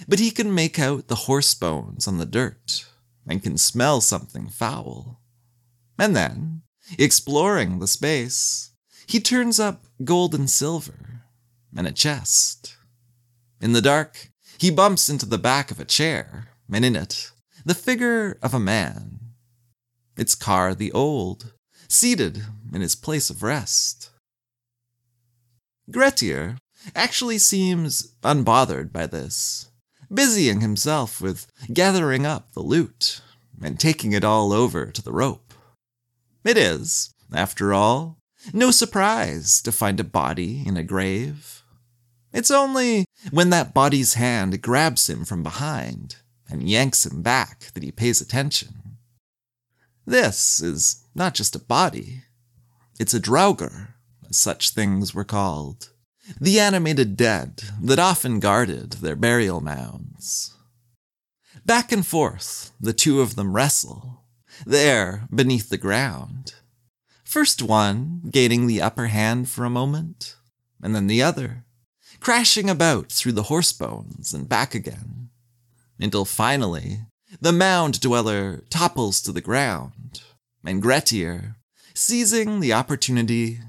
but 0.07 0.19
he 0.19 0.31
can 0.31 0.55
make 0.55 0.79
out 0.79 1.09
the 1.09 1.27
horse 1.27 1.53
bones 1.53 2.07
on 2.07 2.19
the 2.19 2.25
dirt 2.25 2.85
and 3.27 3.43
can 3.43 3.57
smell 3.57 3.99
something 3.99 4.47
foul. 4.47 5.19
And 5.99 6.15
then, 6.15 6.61
exploring 6.97 7.79
the 7.79 7.87
space, 7.87 8.66
he 9.07 9.19
turns 9.19 9.59
up 9.59 9.85
gold 10.03 10.35
and 10.35 10.49
silver 10.49 11.23
and 11.75 11.87
a 11.87 11.91
chest. 11.91 12.75
In 13.61 13.73
the 13.73 13.81
dark, 13.81 14.29
he 14.57 14.69
bumps 14.69 15.09
into 15.09 15.25
the 15.25 15.37
back 15.37 15.71
of 15.71 15.79
a 15.79 15.85
chair, 15.85 16.49
and 16.71 16.83
in 16.83 16.95
it, 16.95 17.31
the 17.65 17.73
figure 17.73 18.37
of 18.41 18.53
a 18.53 18.59
man. 18.59 19.19
It's 20.17 20.35
Kar 20.35 20.75
the 20.75 20.91
Old, 20.91 21.53
seated 21.87 22.43
in 22.73 22.81
his 22.81 22.95
place 22.95 23.29
of 23.29 23.43
rest. 23.43 24.09
Grettir 25.89 26.57
actually 26.95 27.37
seems 27.37 28.13
unbothered 28.23 28.91
by 28.91 29.07
this 29.07 29.69
busying 30.13 30.61
himself 30.61 31.21
with 31.21 31.47
gathering 31.73 32.25
up 32.25 32.53
the 32.53 32.61
loot 32.61 33.21
and 33.61 33.79
taking 33.79 34.13
it 34.13 34.23
all 34.23 34.53
over 34.53 34.85
to 34.91 35.01
the 35.01 35.11
rope. 35.11 35.53
It 36.43 36.57
is, 36.57 37.13
after 37.33 37.73
all, 37.73 38.17
no 38.53 38.71
surprise 38.71 39.61
to 39.61 39.71
find 39.71 39.99
a 39.99 40.03
body 40.03 40.63
in 40.65 40.77
a 40.77 40.83
grave. 40.83 41.63
It's 42.33 42.51
only 42.51 43.05
when 43.31 43.49
that 43.49 43.73
body's 43.73 44.15
hand 44.15 44.61
grabs 44.61 45.09
him 45.09 45.25
from 45.25 45.43
behind 45.43 46.17
and 46.49 46.69
yanks 46.69 47.05
him 47.05 47.21
back 47.21 47.71
that 47.73 47.83
he 47.83 47.91
pays 47.91 48.21
attention. 48.21 48.97
This 50.05 50.61
is 50.61 51.03
not 51.15 51.33
just 51.33 51.55
a 51.55 51.59
body, 51.59 52.23
it's 52.99 53.13
a 53.13 53.19
draugr, 53.19 53.89
as 54.29 54.37
such 54.37 54.69
things 54.69 55.13
were 55.13 55.23
called, 55.23 55.89
the 56.39 56.59
animated 56.59 57.17
dead 57.17 57.63
that 57.81 57.99
often 57.99 58.39
guarded 58.39 58.93
their 58.93 59.15
burial 59.15 59.61
mounds. 59.61 60.55
Back 61.65 61.91
and 61.91 62.05
forth, 62.05 62.71
the 62.79 62.93
two 62.93 63.21
of 63.21 63.35
them 63.35 63.53
wrestle, 63.53 64.23
there 64.65 65.27
beneath 65.33 65.69
the 65.69 65.77
ground. 65.77 66.53
First 67.27 67.61
one 67.61 68.21
gaining 68.31 68.67
the 68.67 68.81
upper 68.81 69.07
hand 69.07 69.49
for 69.49 69.65
a 69.65 69.69
moment, 69.69 70.37
and 70.81 70.95
then 70.95 71.07
the 71.07 71.21
other, 71.21 71.65
crashing 72.21 72.69
about 72.69 73.11
through 73.11 73.33
the 73.33 73.43
horse 73.51 73.73
bones 73.73 74.33
and 74.33 74.47
back 74.47 74.73
again, 74.73 75.27
until 75.99 76.23
finally 76.23 77.01
the 77.41 77.51
mound 77.51 77.99
dweller 77.99 78.63
topples 78.69 79.19
to 79.21 79.33
the 79.33 79.41
ground, 79.41 80.21
and 80.63 80.81
Grettir, 80.81 81.57
seizing 81.93 82.61
the 82.61 82.71
opportunity, 82.71 83.59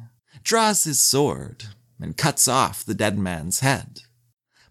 draws 0.45 0.85
his 0.85 1.01
sword 1.01 1.65
and 2.01 2.17
cuts 2.17 2.47
off 2.47 2.85
the 2.85 2.95
dead 2.95 3.19
man's 3.19 3.59
head, 3.59 4.03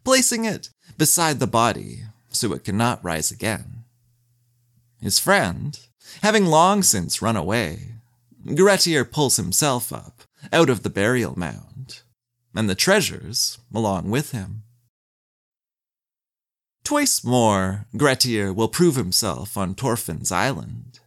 placing 0.05 0.45
it 0.45 0.69
beside 0.97 1.41
the 1.41 1.45
body 1.45 2.03
so 2.29 2.53
it 2.53 2.63
cannot 2.63 3.03
rise 3.03 3.31
again. 3.31 3.83
His 5.01 5.19
friend, 5.19 5.77
having 6.21 6.45
long 6.45 6.83
since 6.83 7.21
run 7.21 7.35
away, 7.35 7.96
Grettir 8.45 9.03
pulls 9.03 9.37
himself 9.37 9.91
up 9.91 10.23
out 10.53 10.69
of 10.69 10.83
the 10.83 10.89
burial 10.89 11.37
mound, 11.37 12.01
and 12.55 12.69
the 12.69 12.75
treasures 12.75 13.57
along 13.73 14.09
with 14.09 14.31
him. 14.31 14.63
Twice 16.83 17.23
more, 17.23 17.85
Grettir 17.97 18.53
will 18.53 18.69
prove 18.69 18.95
himself 18.95 19.57
on 19.57 19.75
Thorfinn's 19.75 20.31
island, 20.31 20.99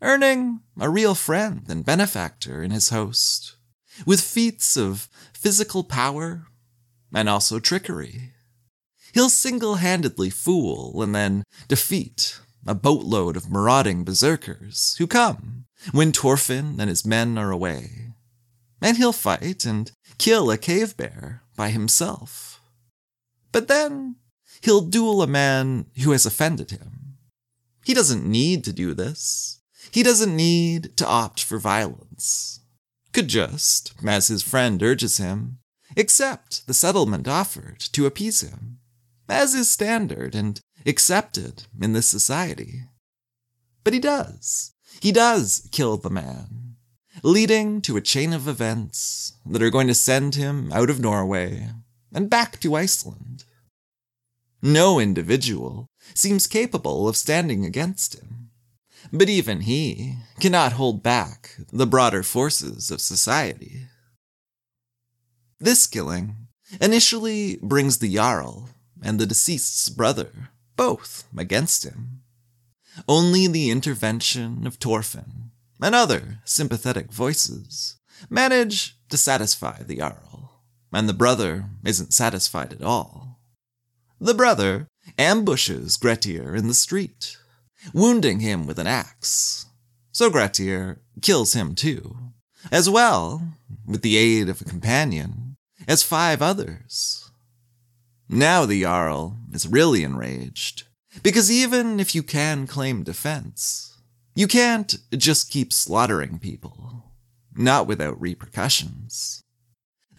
earning 0.00 0.60
a 0.80 0.88
real 0.88 1.14
friend 1.14 1.66
and 1.68 1.84
benefactor 1.84 2.62
in 2.62 2.70
his 2.70 2.88
host, 2.88 3.56
with 4.06 4.20
feats 4.20 4.76
of 4.76 5.08
physical 5.34 5.84
power 5.84 6.46
and 7.14 7.28
also 7.28 7.58
trickery. 7.58 8.32
He'll 9.12 9.28
single 9.28 9.76
handedly 9.76 10.30
fool 10.30 11.02
and 11.02 11.14
then 11.14 11.44
defeat 11.68 12.40
a 12.66 12.74
boatload 12.74 13.36
of 13.36 13.50
marauding 13.50 14.04
berserkers 14.04 14.96
who 14.98 15.06
come 15.06 15.65
when 15.92 16.12
Thorfinn 16.12 16.76
and 16.78 16.88
his 16.88 17.06
men 17.06 17.38
are 17.38 17.50
away. 17.50 18.12
And 18.80 18.96
he'll 18.96 19.12
fight 19.12 19.64
and 19.64 19.90
kill 20.18 20.50
a 20.50 20.58
cave 20.58 20.96
bear 20.96 21.42
by 21.56 21.70
himself. 21.70 22.60
But 23.52 23.68
then 23.68 24.16
he'll 24.62 24.82
duel 24.82 25.22
a 25.22 25.26
man 25.26 25.86
who 26.02 26.12
has 26.12 26.26
offended 26.26 26.70
him. 26.70 27.18
He 27.84 27.94
doesn't 27.94 28.26
need 28.26 28.64
to 28.64 28.72
do 28.72 28.94
this. 28.94 29.60
He 29.90 30.02
doesn't 30.02 30.34
need 30.34 30.96
to 30.96 31.06
opt 31.06 31.42
for 31.42 31.58
violence. 31.58 32.60
Could 33.12 33.28
just, 33.28 33.94
as 34.06 34.28
his 34.28 34.42
friend 34.42 34.82
urges 34.82 35.16
him, 35.16 35.58
accept 35.96 36.66
the 36.66 36.74
settlement 36.74 37.26
offered 37.26 37.80
to 37.80 38.04
appease 38.04 38.42
him, 38.42 38.78
as 39.28 39.54
is 39.54 39.70
standard 39.70 40.34
and 40.34 40.60
accepted 40.84 41.64
in 41.80 41.92
this 41.92 42.08
society. 42.08 42.82
But 43.84 43.94
he 43.94 44.00
does. 44.00 44.74
He 45.00 45.12
does 45.12 45.68
kill 45.72 45.96
the 45.96 46.10
man, 46.10 46.76
leading 47.22 47.80
to 47.82 47.96
a 47.96 48.02
chain 48.02 48.32
of 48.32 48.48
events 48.48 49.34
that 49.46 49.62
are 49.62 49.70
going 49.70 49.86
to 49.88 49.94
send 49.94 50.34
him 50.34 50.72
out 50.72 50.90
of 50.90 51.00
Norway 51.00 51.70
and 52.12 52.30
back 52.30 52.60
to 52.60 52.74
Iceland. 52.74 53.44
No 54.62 54.98
individual 54.98 55.90
seems 56.14 56.46
capable 56.46 57.08
of 57.08 57.16
standing 57.16 57.64
against 57.64 58.14
him, 58.14 58.50
but 59.12 59.28
even 59.28 59.62
he 59.62 60.14
cannot 60.40 60.72
hold 60.72 61.02
back 61.02 61.56
the 61.72 61.86
broader 61.86 62.22
forces 62.22 62.90
of 62.90 63.00
society. 63.00 63.82
This 65.60 65.86
killing 65.86 66.48
initially 66.80 67.58
brings 67.62 67.98
the 67.98 68.12
Jarl 68.12 68.70
and 69.02 69.18
the 69.18 69.26
deceased's 69.26 69.88
brother 69.88 70.50
both 70.76 71.24
against 71.36 71.84
him. 71.84 72.22
Only 73.08 73.46
the 73.46 73.70
intervention 73.70 74.66
of 74.66 74.76
Thorfinn 74.76 75.50
and 75.80 75.94
other 75.94 76.38
sympathetic 76.44 77.12
voices 77.12 77.96
manage 78.30 78.96
to 79.10 79.16
satisfy 79.16 79.82
the 79.82 79.96
Jarl, 79.96 80.62
and 80.92 81.08
the 81.08 81.14
brother 81.14 81.66
isn't 81.84 82.14
satisfied 82.14 82.72
at 82.72 82.82
all. 82.82 83.38
The 84.20 84.34
brother 84.34 84.88
ambushes 85.18 85.96
Grettir 85.96 86.54
in 86.56 86.68
the 86.68 86.74
street, 86.74 87.36
wounding 87.92 88.40
him 88.40 88.66
with 88.66 88.78
an 88.78 88.86
axe. 88.86 89.66
So 90.12 90.30
Grettir 90.30 91.00
kills 91.20 91.52
him 91.52 91.74
too, 91.74 92.16
as 92.72 92.88
well, 92.88 93.42
with 93.86 94.02
the 94.02 94.16
aid 94.16 94.48
of 94.48 94.60
a 94.60 94.64
companion, 94.64 95.56
as 95.86 96.02
five 96.02 96.40
others. 96.40 97.30
Now 98.28 98.64
the 98.64 98.82
Jarl 98.82 99.36
is 99.52 99.68
really 99.68 100.02
enraged, 100.02 100.84
because 101.22 101.50
even 101.50 102.00
if 102.00 102.14
you 102.14 102.22
can 102.22 102.66
claim 102.66 103.02
defense, 103.02 103.96
you 104.34 104.46
can't 104.46 104.96
just 105.16 105.50
keep 105.50 105.72
slaughtering 105.72 106.38
people, 106.38 107.04
not 107.54 107.86
without 107.86 108.20
repercussions. 108.20 109.42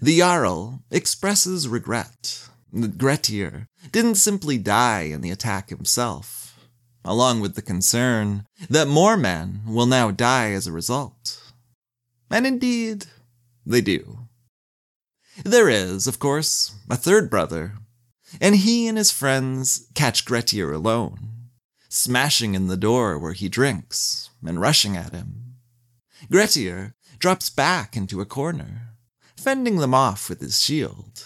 The 0.02 0.20
Jarl 0.20 0.84
expresses 0.92 1.68
regret 1.68 2.48
that 2.74 2.98
Grettir 2.98 3.68
didn't 3.92 4.16
simply 4.16 4.58
die 4.58 5.04
in 5.04 5.22
the 5.22 5.32
attack 5.32 5.70
himself, 5.70 6.60
along 7.04 7.40
with 7.40 7.56
the 7.56 7.62
concern 7.62 8.46
that 8.70 8.88
more 8.88 9.18
men 9.18 9.62
will 9.66 9.86
now 9.86 10.12
die 10.12 10.52
as 10.52 10.68
a 10.68 10.72
result. 10.72 11.42
And 12.30 12.46
indeed, 12.46 13.06
they 13.66 13.82
do. 13.82 14.20
There 15.44 15.70
is, 15.70 16.08
of 16.08 16.20
course, 16.20 16.76
a 16.90 16.96
third 16.96 17.30
brother 17.30 17.74
and 18.40 18.56
he 18.56 18.88
and 18.88 18.98
his 18.98 19.12
friends 19.12 19.88
catch 19.94 20.26
Grettir 20.26 20.72
alone, 20.72 21.50
smashing 21.90 22.56
in 22.56 22.68
the 22.68 22.78
door 22.78 23.18
where 23.18 23.34
he 23.34 23.50
drinks 23.50 24.30
and 24.46 24.62
rushing 24.62 24.96
at 24.96 25.14
him. 25.14 25.56
Grettir 26.30 26.96
drops 27.20 27.50
back 27.50 27.96
into 27.96 28.22
a 28.22 28.26
corner, 28.26 28.94
fending 29.36 29.78
them 29.78 29.94
off 29.94 30.30
with 30.30 30.42
his 30.42 30.62
shield, 30.62 31.24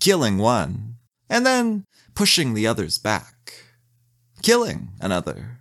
killing 0.00 0.38
one, 0.38 0.96
and 1.28 1.44
then 1.44 1.84
pushing 2.14 2.54
the 2.54 2.66
others 2.66 2.98
back, 2.98 3.64
killing 4.42 4.90
another. 5.00 5.58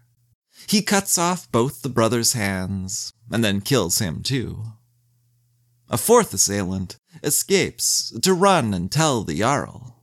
He 0.68 0.82
cuts 0.82 1.18
off 1.18 1.52
both 1.52 1.82
the 1.82 1.90
brother's 1.90 2.34
hands 2.34 3.12
and 3.32 3.44
then 3.44 3.62
kills 3.62 4.00
him 4.00 4.22
too. 4.22 4.64
A 5.90 5.98
fourth 5.98 6.34
assailant 6.34 6.98
escapes 7.24 8.12
to 8.22 8.34
run 8.34 8.74
and 8.74 8.92
tell 8.92 9.24
the 9.24 9.40
Jarl 9.40 9.99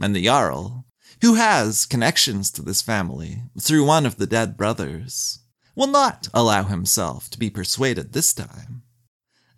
and 0.00 0.14
the 0.14 0.24
Jarl, 0.24 0.86
who 1.22 1.34
has 1.34 1.86
connections 1.86 2.50
to 2.52 2.62
this 2.62 2.82
family 2.82 3.42
through 3.60 3.84
one 3.84 4.06
of 4.06 4.16
the 4.16 4.26
dead 4.26 4.56
brothers, 4.56 5.40
will 5.74 5.86
not 5.86 6.28
allow 6.34 6.64
himself 6.64 7.30
to 7.30 7.38
be 7.38 7.50
persuaded 7.50 8.12
this 8.12 8.32
time. 8.32 8.82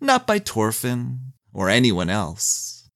Not 0.01 0.27
by 0.27 0.39
Thorfinn 0.39 1.33
or 1.53 1.69
anyone 1.69 2.09
else. 2.09 2.89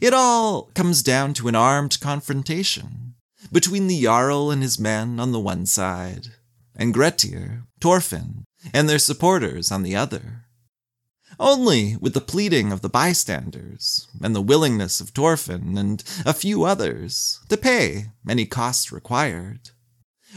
It 0.00 0.14
all 0.14 0.70
comes 0.74 1.02
down 1.02 1.34
to 1.34 1.48
an 1.48 1.54
armed 1.54 2.00
confrontation 2.00 3.14
between 3.52 3.86
the 3.86 4.02
Jarl 4.02 4.50
and 4.50 4.62
his 4.62 4.78
men 4.78 5.20
on 5.20 5.32
the 5.32 5.40
one 5.40 5.66
side, 5.66 6.28
and 6.74 6.92
Grettir, 6.92 7.64
Thorfinn, 7.80 8.44
and 8.72 8.88
their 8.88 8.98
supporters 8.98 9.70
on 9.70 9.82
the 9.82 9.96
other. 9.96 10.45
Only 11.38 11.96
with 11.96 12.14
the 12.14 12.20
pleading 12.20 12.72
of 12.72 12.80
the 12.80 12.88
bystanders, 12.88 14.08
and 14.22 14.34
the 14.34 14.40
willingness 14.40 15.00
of 15.00 15.10
Thorfinn 15.10 15.76
and 15.76 16.02
a 16.24 16.32
few 16.32 16.64
others 16.64 17.40
to 17.48 17.56
pay 17.56 18.12
any 18.28 18.46
cost 18.46 18.90
required. 18.90 19.70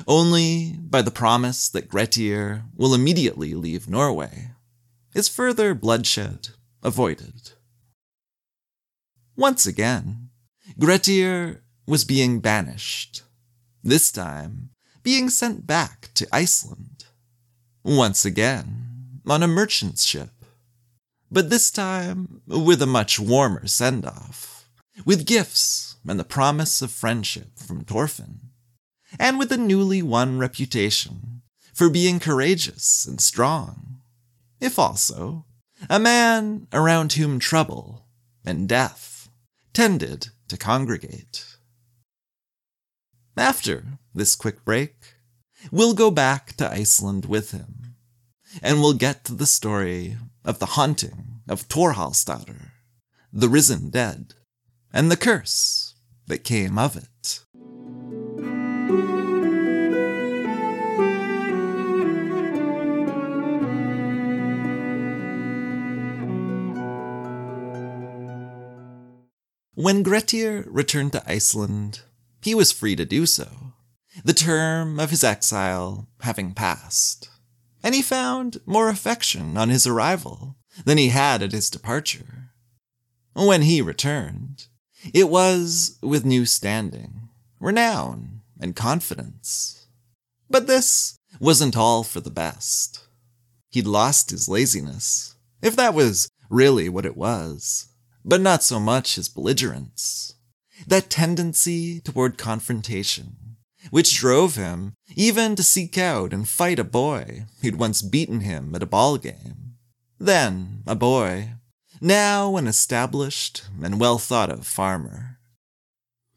Only 0.07 0.73
by 0.77 1.01
the 1.01 1.11
promise 1.11 1.69
that 1.69 1.89
Grettir 1.89 2.63
will 2.75 2.93
immediately 2.93 3.53
leave 3.53 3.89
Norway 3.89 4.51
is 5.13 5.27
further 5.27 5.73
bloodshed 5.73 6.49
avoided. 6.83 7.51
Once 9.35 9.65
again, 9.65 10.29
Grettir 10.77 11.63
was 11.87 12.03
being 12.03 12.39
banished, 12.39 13.23
this 13.83 14.11
time 14.11 14.69
being 15.01 15.29
sent 15.29 15.65
back 15.65 16.09
to 16.13 16.27
Iceland. 16.31 17.05
Once 17.83 18.25
again, 18.25 19.21
on 19.25 19.41
a 19.41 19.47
merchant 19.47 19.97
ship 19.97 20.38
but 21.31 21.49
this 21.49 21.69
time 21.69 22.41
with 22.47 22.81
a 22.81 22.87
much 22.87 23.19
warmer 23.19 23.67
send 23.67 24.05
off, 24.05 24.69
with 25.05 25.25
gifts 25.25 25.97
and 26.07 26.19
the 26.19 26.23
promise 26.23 26.81
of 26.81 26.91
friendship 26.91 27.57
from 27.57 27.81
Thorfinn, 27.81 28.39
and 29.19 29.37
with 29.37 29.51
a 29.51 29.57
newly 29.57 30.01
won 30.01 30.39
reputation 30.39 31.41
for 31.73 31.89
being 31.89 32.19
courageous 32.19 33.05
and 33.05 33.21
strong, 33.21 34.01
if 34.59 34.77
also 34.77 35.45
a 35.89 35.99
man 35.99 36.67
around 36.73 37.13
whom 37.13 37.39
trouble 37.39 38.05
and 38.45 38.67
death 38.67 39.29
tended 39.73 40.29
to 40.47 40.57
congregate. 40.57 41.45
After 43.37 43.85
this 44.13 44.35
quick 44.35 44.65
break, 44.65 44.95
we'll 45.71 45.93
go 45.93 46.11
back 46.11 46.57
to 46.57 46.69
Iceland 46.69 47.25
with 47.25 47.51
him, 47.51 47.95
and 48.61 48.81
we'll 48.81 48.93
get 48.93 49.23
to 49.25 49.33
the 49.33 49.45
story 49.45 50.17
of 50.49 50.57
the 50.57 50.65
haunting 50.65 51.41
of 51.47 51.67
Torhallstadr, 51.67 52.71
the 53.31 53.47
risen 53.47 53.91
dead, 53.91 54.33
and 54.91 55.11
the 55.11 55.15
curse 55.15 55.93
that 56.25 56.43
came 56.43 56.75
of 56.75 56.97
it. 56.97 57.45
When 69.75 70.01
Grettir 70.01 70.65
returned 70.67 71.11
to 71.11 71.31
Iceland, 71.31 72.01
he 72.41 72.55
was 72.55 72.71
free 72.71 72.95
to 72.95 73.05
do 73.05 73.27
so, 73.27 73.73
the 74.25 74.33
term 74.33 74.99
of 74.99 75.11
his 75.11 75.23
exile 75.23 76.07
having 76.21 76.55
passed. 76.55 77.29
And 77.83 77.95
he 77.95 78.01
found 78.01 78.59
more 78.65 78.89
affection 78.89 79.57
on 79.57 79.69
his 79.69 79.87
arrival 79.87 80.57
than 80.85 80.97
he 80.97 81.09
had 81.09 81.41
at 81.41 81.51
his 81.51 81.69
departure. 81.69 82.51
When 83.33 83.61
he 83.61 83.81
returned, 83.81 84.67
it 85.13 85.29
was 85.29 85.97
with 86.01 86.25
new 86.25 86.45
standing, 86.45 87.29
renown, 87.59 88.41
and 88.59 88.75
confidence. 88.75 89.87
But 90.49 90.67
this 90.67 91.17
wasn't 91.39 91.77
all 91.77 92.03
for 92.03 92.19
the 92.19 92.29
best. 92.29 93.07
He'd 93.69 93.87
lost 93.87 94.31
his 94.31 94.49
laziness, 94.49 95.35
if 95.61 95.75
that 95.75 95.93
was 95.93 96.29
really 96.49 96.89
what 96.89 97.05
it 97.05 97.15
was 97.15 97.89
but 98.25 98.41
not 98.41 98.63
so 98.63 98.79
much 98.79 99.15
his 99.15 99.29
belligerence. 99.29 100.35
That 100.87 101.09
tendency 101.09 101.99
toward 101.99 102.37
confrontation, 102.37 103.35
which 103.89 104.17
drove 104.17 104.55
him 104.55 104.93
even 105.15 105.55
to 105.55 105.63
seek 105.63 105.97
out 105.97 106.33
and 106.33 106.47
fight 106.47 106.79
a 106.79 106.83
boy 106.83 107.45
who'd 107.61 107.79
once 107.79 108.01
beaten 108.01 108.41
him 108.41 108.73
at 108.75 108.83
a 108.83 108.87
ball 108.87 109.17
game. 109.17 109.75
Then 110.19 110.83
a 110.85 110.95
boy, 110.95 111.53
now 112.01 112.57
an 112.57 112.67
established 112.67 113.63
and 113.81 113.99
well 113.99 114.17
thought 114.17 114.49
of 114.49 114.65
farmer. 114.65 115.39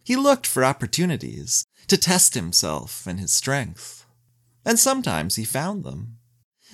He 0.04 0.16
looked 0.16 0.46
for 0.46 0.64
opportunities 0.64 1.64
to 1.86 1.96
test 1.96 2.34
himself 2.34 3.06
and 3.06 3.20
his 3.20 3.32
strength, 3.32 4.04
and 4.64 4.78
sometimes 4.78 5.36
he 5.36 5.44
found 5.44 5.84
them. 5.84 6.18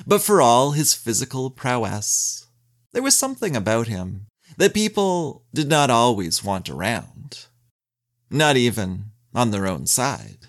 But 0.07 0.23
for 0.23 0.41
all 0.41 0.73
his 0.73 0.95
physical 0.95 1.51
prowess, 1.51 2.47
there 2.93 3.03
was 3.03 3.17
something 3.17 3.57
about 3.57 3.89
him 3.89 4.27
that 4.57 4.75
people 4.75 5.45
did 5.53 5.69
not 5.69 5.91
always 5.91 6.43
want 6.43 6.71
around, 6.71 7.47
not 8.31 8.57
even 8.57 9.11
on 9.35 9.51
their 9.51 9.67
own 9.67 9.87
side. 9.87 10.48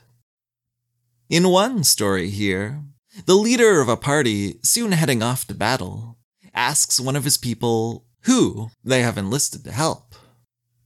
In 1.30 1.50
one 1.50 1.84
story 1.84 2.32
here, 2.32 2.84
the 3.28 3.36
leader 3.36 3.82
of 3.82 3.88
a 3.88 3.96
party 3.96 4.60
soon 4.63 4.94
heading 4.94 5.22
off 5.22 5.46
to 5.46 5.54
battle 5.54 6.18
asks 6.56 7.00
one 7.00 7.15
of 7.15 7.24
his 7.24 7.38
people 7.38 8.08
who 8.24 8.72
they 8.84 9.04
have 9.04 9.15
enlisted 9.15 9.63
to 9.65 9.72
help, 9.72 10.15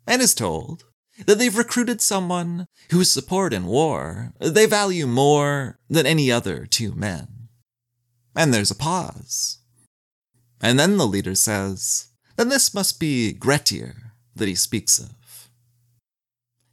and 0.06 0.22
is 0.22 0.36
told 0.36 0.84
that 1.26 1.40
they've 1.40 1.58
recruited 1.58 2.02
someone 2.02 2.68
whose 2.92 3.10
support 3.10 3.54
in 3.54 3.68
war 3.68 4.34
they 4.40 4.66
value 4.66 5.08
more 5.08 5.80
than 5.90 6.06
any 6.06 6.30
other 6.30 6.66
two 6.66 6.94
men. 6.94 7.48
And 8.36 8.54
there's 8.54 8.72
a 8.72 8.76
pause. 8.76 9.60
And 10.60 10.78
then 10.78 10.98
the 10.98 11.08
leader 11.08 11.36
says, 11.36 12.08
then 12.36 12.50
this 12.50 12.74
must 12.74 13.00
be 13.00 13.32
Grettir 13.32 14.12
that 14.36 14.50
he 14.50 14.56
speaks 14.56 15.00
of. 15.00 15.50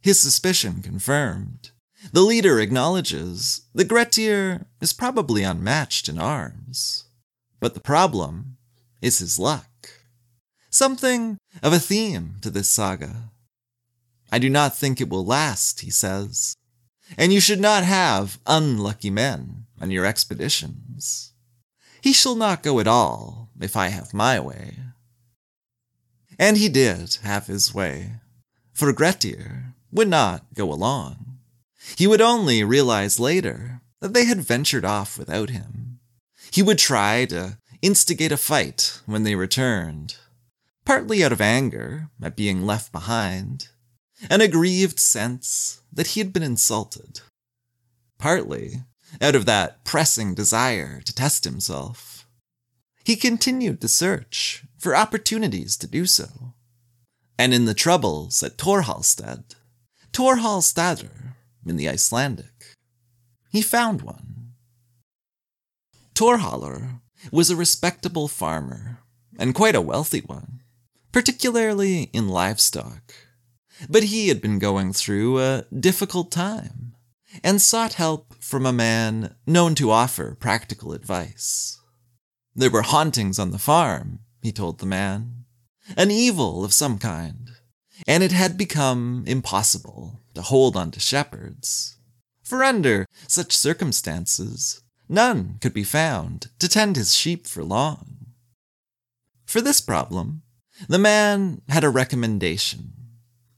His 0.01 0.19
suspicion 0.19 0.81
confirmed, 0.81 1.71
the 2.11 2.21
leader 2.21 2.59
acknowledges 2.59 3.61
that 3.73 3.87
Grettir 3.87 4.65
is 4.81 4.93
probably 4.93 5.43
unmatched 5.43 6.09
in 6.09 6.17
arms. 6.17 7.05
But 7.59 7.73
the 7.73 7.79
problem 7.79 8.57
is 9.01 9.19
his 9.19 9.37
luck. 9.37 9.67
Something 10.69 11.37
of 11.61 11.73
a 11.73 11.79
theme 11.79 12.35
to 12.41 12.49
this 12.49 12.69
saga. 12.69 13.29
I 14.31 14.39
do 14.39 14.49
not 14.49 14.75
think 14.75 14.99
it 14.99 15.09
will 15.09 15.25
last, 15.25 15.81
he 15.81 15.91
says, 15.91 16.55
and 17.17 17.33
you 17.33 17.41
should 17.41 17.59
not 17.59 17.83
have 17.83 18.39
unlucky 18.47 19.09
men 19.09 19.65
on 19.79 19.91
your 19.91 20.05
expeditions. 20.05 21.33
He 22.01 22.13
shall 22.13 22.35
not 22.35 22.63
go 22.63 22.79
at 22.79 22.87
all 22.87 23.49
if 23.59 23.75
I 23.75 23.89
have 23.89 24.13
my 24.13 24.39
way. 24.39 24.77
And 26.39 26.57
he 26.57 26.69
did 26.69 27.17
have 27.21 27.47
his 27.47 27.73
way. 27.73 28.13
For 28.73 28.91
Grettir 28.93 29.73
would 29.91 30.07
not 30.07 30.45
go 30.55 30.71
along. 30.71 31.30
He 31.97 32.07
would 32.07 32.21
only 32.21 32.63
realize 32.63 33.19
later 33.19 33.81
that 33.99 34.13
they 34.13 34.25
had 34.25 34.41
ventured 34.41 34.85
off 34.85 35.17
without 35.17 35.49
him. 35.49 35.99
He 36.51 36.61
would 36.61 36.77
try 36.77 37.25
to 37.25 37.57
instigate 37.81 38.31
a 38.31 38.37
fight 38.37 38.99
when 39.05 39.23
they 39.23 39.35
returned, 39.35 40.17
partly 40.85 41.23
out 41.23 41.31
of 41.31 41.41
anger 41.41 42.09
at 42.21 42.35
being 42.35 42.65
left 42.65 42.91
behind, 42.91 43.69
an 44.29 44.41
aggrieved 44.41 44.99
sense 44.99 45.81
that 45.91 46.07
he 46.07 46.19
had 46.19 46.33
been 46.33 46.43
insulted, 46.43 47.21
partly 48.17 48.83
out 49.19 49.35
of 49.35 49.45
that 49.45 49.83
pressing 49.83 50.33
desire 50.33 51.01
to 51.01 51.13
test 51.13 51.43
himself. 51.43 52.27
He 53.03 53.15
continued 53.15 53.81
to 53.81 53.87
search 53.87 54.63
for 54.77 54.95
opportunities 54.95 55.75
to 55.77 55.87
do 55.87 56.05
so. 56.05 56.53
And 57.37 57.53
in 57.53 57.65
the 57.65 57.73
troubles 57.73 58.43
at 58.43 58.57
Torhallstad, 58.57 59.55
Torhallstadr 60.13 61.33
in 61.65 61.77
the 61.77 61.89
Icelandic, 61.89 62.75
he 63.49 63.61
found 63.61 64.01
one. 64.01 64.53
Torhallur 66.13 67.01
was 67.31 67.49
a 67.49 67.55
respectable 67.55 68.27
farmer, 68.27 68.99
and 69.37 69.55
quite 69.55 69.75
a 69.75 69.81
wealthy 69.81 70.21
one, 70.21 70.61
particularly 71.11 72.03
in 72.13 72.27
livestock. 72.29 73.13
But 73.89 74.03
he 74.03 74.27
had 74.27 74.41
been 74.41 74.59
going 74.59 74.93
through 74.93 75.39
a 75.39 75.65
difficult 75.77 76.31
time 76.31 76.95
and 77.43 77.61
sought 77.61 77.93
help 77.93 78.35
from 78.39 78.65
a 78.65 78.73
man 78.73 79.35
known 79.47 79.75
to 79.75 79.91
offer 79.91 80.35
practical 80.35 80.93
advice. 80.93 81.79
There 82.53 82.69
were 82.69 82.81
hauntings 82.81 83.39
on 83.39 83.51
the 83.51 83.57
farm, 83.57 84.19
he 84.41 84.51
told 84.51 84.79
the 84.79 84.85
man. 84.85 85.45
An 85.97 86.11
evil 86.11 86.63
of 86.63 86.73
some 86.73 86.97
kind. 86.97 87.49
And 88.07 88.23
it 88.23 88.31
had 88.31 88.57
become 88.57 89.23
impossible 89.27 90.19
to 90.33 90.41
hold 90.41 90.75
on 90.75 90.91
to 90.91 90.99
shepherds. 90.99 91.97
For 92.43 92.63
under 92.63 93.05
such 93.27 93.55
circumstances, 93.55 94.81
none 95.07 95.57
could 95.61 95.73
be 95.73 95.83
found 95.83 96.47
to 96.59 96.67
tend 96.67 96.95
his 96.95 97.15
sheep 97.15 97.47
for 97.47 97.63
long. 97.63 98.17
For 99.45 99.61
this 99.61 99.81
problem, 99.81 100.43
the 100.87 100.99
man 100.99 101.61
had 101.69 101.83
a 101.83 101.89
recommendation. 101.89 102.93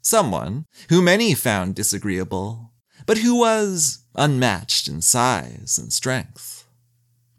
Someone 0.01 0.65
who 0.89 1.01
many 1.01 1.33
found 1.33 1.75
disagreeable, 1.75 2.73
but 3.05 3.19
who 3.19 3.35
was 3.39 4.03
unmatched 4.15 4.87
in 4.87 5.01
size 5.01 5.77
and 5.77 5.93
strength. 5.93 6.67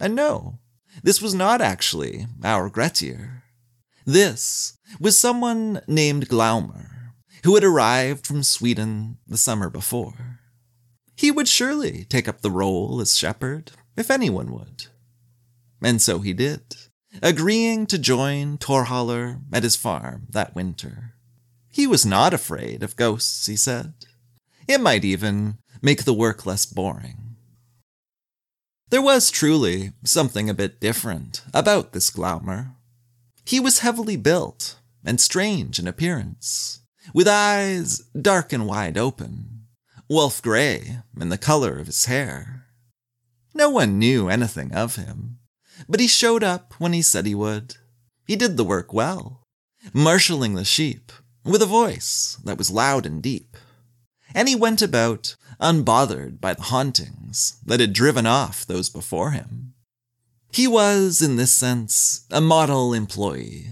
And 0.00 0.14
no, 0.14 0.58
this 1.02 1.20
was 1.20 1.34
not 1.34 1.60
actually 1.60 2.26
our 2.42 2.68
Grettir. 2.70 3.42
This 4.04 4.76
was 5.00 5.18
someone 5.18 5.80
named 5.86 6.28
Glaumer, 6.28 6.93
who 7.44 7.54
had 7.54 7.64
arrived 7.64 8.26
from 8.26 8.42
Sweden 8.42 9.18
the 9.26 9.36
summer 9.36 9.68
before. 9.68 10.40
He 11.14 11.30
would 11.30 11.46
surely 11.46 12.04
take 12.04 12.26
up 12.26 12.40
the 12.40 12.50
role 12.50 13.00
as 13.00 13.16
shepherd, 13.16 13.72
if 13.96 14.10
anyone 14.10 14.50
would. 14.50 14.86
And 15.82 16.00
so 16.00 16.20
he 16.20 16.32
did, 16.32 16.62
agreeing 17.22 17.86
to 17.86 17.98
join 17.98 18.56
Torhallur 18.56 19.40
at 19.52 19.62
his 19.62 19.76
farm 19.76 20.26
that 20.30 20.54
winter. 20.54 21.14
He 21.70 21.86
was 21.86 22.06
not 22.06 22.32
afraid 22.32 22.82
of 22.82 22.96
ghosts, 22.96 23.46
he 23.46 23.56
said. 23.56 23.92
It 24.66 24.80
might 24.80 25.04
even 25.04 25.58
make 25.82 26.04
the 26.04 26.14
work 26.14 26.46
less 26.46 26.64
boring. 26.64 27.36
There 28.88 29.02
was 29.02 29.30
truly 29.30 29.92
something 30.02 30.48
a 30.48 30.54
bit 30.54 30.80
different 30.80 31.42
about 31.52 31.92
this 31.92 32.10
Glaumer. 32.10 32.74
He 33.44 33.60
was 33.60 33.80
heavily 33.80 34.16
built 34.16 34.78
and 35.04 35.20
strange 35.20 35.78
in 35.78 35.86
appearance, 35.86 36.80
with 37.12 37.28
eyes 37.28 37.98
dark 38.20 38.52
and 38.52 38.66
wide 38.66 38.96
open, 38.96 39.66
wolf 40.08 40.40
gray 40.40 40.98
in 41.20 41.28
the 41.28 41.38
color 41.38 41.78
of 41.78 41.86
his 41.86 42.06
hair. 42.06 42.66
No 43.54 43.70
one 43.70 43.98
knew 43.98 44.28
anything 44.28 44.72
of 44.72 44.96
him, 44.96 45.38
but 45.88 46.00
he 46.00 46.08
showed 46.08 46.42
up 46.42 46.74
when 46.78 46.92
he 46.92 47.02
said 47.02 47.26
he 47.26 47.34
would. 47.34 47.76
He 48.26 48.36
did 48.36 48.56
the 48.56 48.64
work 48.64 48.92
well, 48.92 49.42
marshaling 49.92 50.54
the 50.54 50.64
sheep 50.64 51.12
with 51.44 51.62
a 51.62 51.66
voice 51.66 52.38
that 52.44 52.58
was 52.58 52.70
loud 52.70 53.06
and 53.06 53.22
deep. 53.22 53.56
And 54.34 54.48
he 54.48 54.56
went 54.56 54.82
about 54.82 55.36
unbothered 55.60 56.40
by 56.40 56.54
the 56.54 56.62
hauntings 56.62 57.58
that 57.64 57.80
had 57.80 57.92
driven 57.92 58.26
off 58.26 58.66
those 58.66 58.88
before 58.88 59.30
him. 59.30 59.74
He 60.52 60.66
was, 60.66 61.22
in 61.22 61.36
this 61.36 61.52
sense, 61.52 62.26
a 62.30 62.40
model 62.40 62.94
employee. 62.94 63.68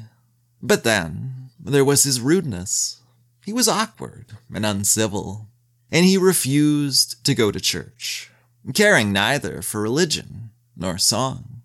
But 0.61 0.85
then, 0.85 1.51
there 1.59 1.85
was 1.85 2.05
his 2.05 2.21
rudeness. 2.21 3.02
He 3.45 3.53
was 3.53 3.69
awkward 3.69 4.27
and 4.55 4.65
uncivil. 4.65 5.49
and 5.91 6.07
he 6.07 6.17
refused 6.17 7.23
to 7.27 7.35
go 7.35 7.53
to 7.53 7.61
church, 7.61 8.31
caring 8.73 9.13
neither 9.13 9.61
for 9.61 9.83
religion 9.83 10.51
nor 10.75 10.97
song. 10.97 11.61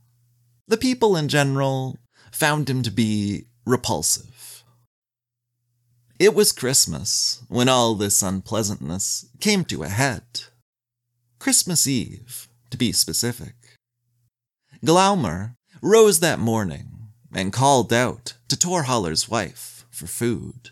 The 0.67 0.75
people 0.75 1.15
in 1.15 1.29
general 1.29 1.97
found 2.29 2.69
him 2.69 2.83
to 2.83 2.91
be 2.91 3.45
repulsive. 3.65 4.63
It 6.19 6.35
was 6.35 6.51
Christmas 6.51 7.41
when 7.47 7.69
all 7.69 7.95
this 7.95 8.21
unpleasantness 8.21 9.27
came 9.39 9.63
to 9.65 9.83
a 9.83 9.87
head. 9.87 10.23
Christmas 11.39 11.87
Eve, 11.87 12.49
to 12.69 12.77
be 12.77 12.91
specific. 12.91 13.55
Glaumer 14.83 15.55
rose 15.81 16.19
that 16.19 16.39
morning 16.39 17.11
and 17.33 17.53
called 17.53 17.93
out 17.93 18.33
to 18.49 18.57
Torhallur's 18.57 19.29
wife 19.29 19.85
for 19.89 20.07
food. 20.07 20.71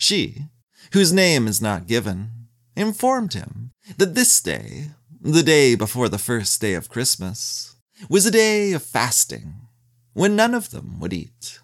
She, 0.00 0.46
whose 0.94 1.12
name 1.12 1.46
is 1.46 1.60
not 1.60 1.86
given, 1.86 2.48
informed 2.74 3.34
him 3.34 3.72
that 3.98 4.14
this 4.14 4.40
day, 4.40 4.92
the 5.20 5.42
day 5.42 5.74
before 5.74 6.08
the 6.08 6.16
first 6.16 6.58
day 6.58 6.72
of 6.72 6.88
Christmas, 6.88 7.76
was 8.08 8.24
a 8.24 8.30
day 8.30 8.72
of 8.72 8.82
fasting, 8.82 9.68
when 10.14 10.34
none 10.34 10.54
of 10.54 10.70
them 10.70 11.00
would 11.00 11.12
eat. 11.12 11.60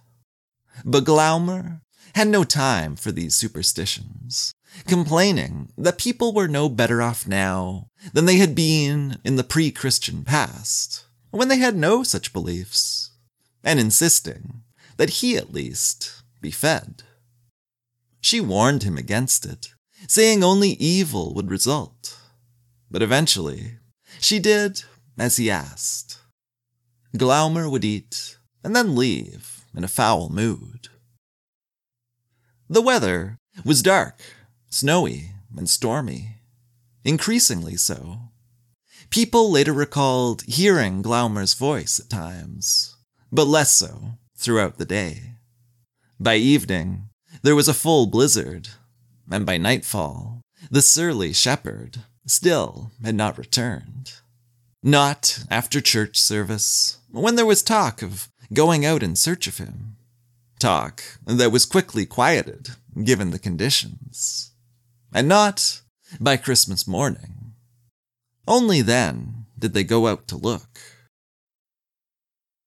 But 0.85 1.05
Glaumer 1.05 1.81
had 2.15 2.29
no 2.29 2.45
time 2.45 2.95
for 2.95 3.11
these 3.11 3.35
superstitions, 3.35 4.53
complaining 4.87 5.73
that 5.79 5.97
people 5.97 6.35
were 6.35 6.47
no 6.47 6.69
better 6.69 7.01
off 7.01 7.27
now 7.27 7.89
than 8.13 8.27
they 8.27 8.37
had 8.37 8.55
been 8.55 9.19
in 9.25 9.37
the 9.37 9.45
pre 9.45 9.71
Christian 9.71 10.25
past, 10.25 11.07
when 11.31 11.49
they 11.49 11.59
had 11.59 11.75
no 11.75 12.03
such 12.03 12.35
beliefs, 12.35 13.13
and 13.65 13.81
insisting 13.81 14.63
that 14.99 15.25
he 15.25 15.39
at 15.39 15.55
least 15.55 16.23
be 16.43 16.51
fed. 16.51 17.03
She 18.21 18.41
warned 18.41 18.83
him 18.83 18.97
against 18.97 19.47
it, 19.47 19.69
saying 20.09 20.43
only 20.43 20.71
evil 20.71 21.35
would 21.35 21.51
result. 21.51 22.19
But 22.91 23.03
eventually, 23.03 23.79
she 24.21 24.39
did 24.39 24.83
as 25.19 25.37
he 25.37 25.51
asked. 25.51 26.19
Glaumer 27.17 27.71
would 27.71 27.85
eat 27.85 28.37
and 28.63 28.75
then 28.75 28.97
leave 28.97 29.65
in 29.75 29.85
a 29.85 29.89
foul 29.89 30.29
mood. 30.29 30.89
The 32.69 32.83
weather 32.83 33.39
was 33.65 33.83
dark, 33.83 34.21
snowy, 34.71 35.31
and 35.57 35.69
stormy, 35.69 36.39
increasingly 37.05 37.77
so. 37.77 38.19
People 39.11 39.51
later 39.51 39.73
recalled 39.73 40.43
hearing 40.43 41.03
Glaumer's 41.03 41.55
voice 41.55 42.01
at 42.01 42.11
times, 42.11 42.97
but 43.31 43.47
less 43.47 43.73
so 43.73 44.19
throughout 44.37 44.79
the 44.79 44.85
day. 44.85 45.35
By 46.19 46.37
evening, 46.37 47.06
there 47.47 47.55
was 47.55 47.69
a 47.69 47.75
full 47.75 48.07
blizzard, 48.07 48.71
and 49.31 49.47
by 49.47 49.57
nightfall, 49.57 50.43
the 50.69 50.83
surly 50.83 51.33
shepherd 51.33 51.99
still 52.27 52.91
had 53.05 53.15
not 53.15 53.39
returned. 53.39 54.15
Not 54.83 55.45
after 55.49 55.81
church 55.81 56.19
service, 56.19 56.99
when 57.09 57.37
there 57.37 57.47
was 57.47 57.63
talk 57.63 58.03
of 58.03 58.29
going 58.53 58.85
out 58.85 59.01
in 59.01 59.15
search 59.15 59.47
of 59.47 59.59
him. 59.59 59.95
Talk 60.59 61.05
that 61.25 61.53
was 61.53 61.67
quickly 61.67 62.05
quieted, 62.05 62.71
given 63.05 63.31
the 63.31 63.39
conditions. 63.39 64.51
And 65.15 65.29
not 65.29 65.83
by 66.19 66.37
Christmas 66.37 66.89
morning. 66.89 67.53
Only 68.49 68.83
then 68.83 69.47
did 69.57 69.73
they 69.73 69.85
go 69.85 70.09
out 70.09 70.27
to 70.29 70.37
look. 70.37 70.81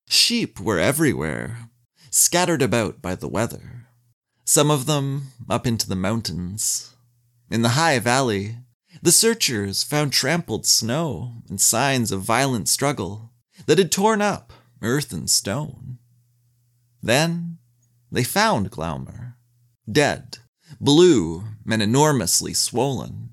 Sheep 0.08 0.58
were 0.58 0.78
everywhere, 0.78 1.68
scattered 2.10 2.62
about 2.62 3.02
by 3.02 3.14
the 3.14 3.28
weather 3.28 3.79
some 4.50 4.68
of 4.68 4.86
them 4.86 5.28
up 5.48 5.64
into 5.64 5.88
the 5.88 5.94
mountains. 5.94 6.96
In 7.52 7.62
the 7.62 7.76
high 7.80 8.00
valley, 8.00 8.56
the 9.00 9.12
searchers 9.12 9.84
found 9.84 10.12
trampled 10.12 10.66
snow 10.66 11.34
and 11.48 11.60
signs 11.60 12.10
of 12.10 12.22
violent 12.22 12.68
struggle 12.68 13.30
that 13.66 13.78
had 13.78 13.92
torn 13.92 14.20
up 14.20 14.52
earth 14.82 15.12
and 15.12 15.30
stone. 15.30 15.98
Then 17.00 17.58
they 18.10 18.24
found 18.24 18.72
Glaumer, 18.72 19.34
dead, 19.88 20.38
blue, 20.80 21.44
and 21.70 21.80
enormously 21.80 22.52
swollen. 22.52 23.32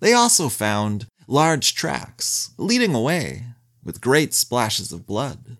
They 0.00 0.14
also 0.14 0.48
found 0.48 1.06
large 1.28 1.76
tracks 1.76 2.50
leading 2.58 2.92
away 2.92 3.44
with 3.84 4.00
great 4.00 4.34
splashes 4.34 4.90
of 4.90 5.06
blood. 5.06 5.58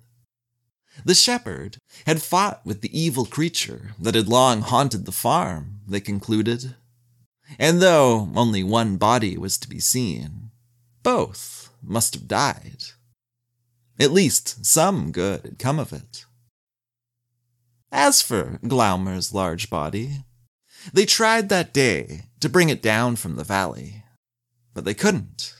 The 1.04 1.14
shepherd 1.14 1.78
had 2.06 2.22
fought 2.22 2.64
with 2.64 2.80
the 2.80 2.98
evil 2.98 3.26
creature 3.26 3.94
that 3.98 4.14
had 4.14 4.28
long 4.28 4.60
haunted 4.60 5.06
the 5.06 5.12
farm, 5.12 5.80
they 5.86 6.00
concluded. 6.00 6.76
And 7.58 7.80
though 7.80 8.30
only 8.34 8.62
one 8.62 8.96
body 8.96 9.36
was 9.36 9.58
to 9.58 9.68
be 9.68 9.80
seen, 9.80 10.50
both 11.02 11.70
must 11.82 12.14
have 12.14 12.28
died. 12.28 12.84
At 13.98 14.12
least 14.12 14.64
some 14.64 15.12
good 15.12 15.42
had 15.44 15.58
come 15.58 15.78
of 15.78 15.92
it. 15.92 16.24
As 17.92 18.22
for 18.22 18.58
Glaumer's 18.66 19.32
large 19.32 19.70
body, 19.70 20.24
they 20.92 21.06
tried 21.06 21.48
that 21.48 21.72
day 21.72 22.24
to 22.40 22.48
bring 22.48 22.68
it 22.68 22.82
down 22.82 23.16
from 23.16 23.36
the 23.36 23.44
valley, 23.44 24.04
but 24.74 24.84
they 24.84 24.94
couldn't, 24.94 25.54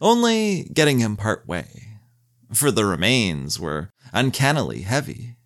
only 0.00 0.64
getting 0.72 0.98
him 0.98 1.16
part 1.16 1.46
way, 1.46 1.98
for 2.52 2.70
the 2.70 2.84
remains 2.84 3.60
were 3.60 3.90
uncannily 4.14 4.82
heavy. 4.82 5.36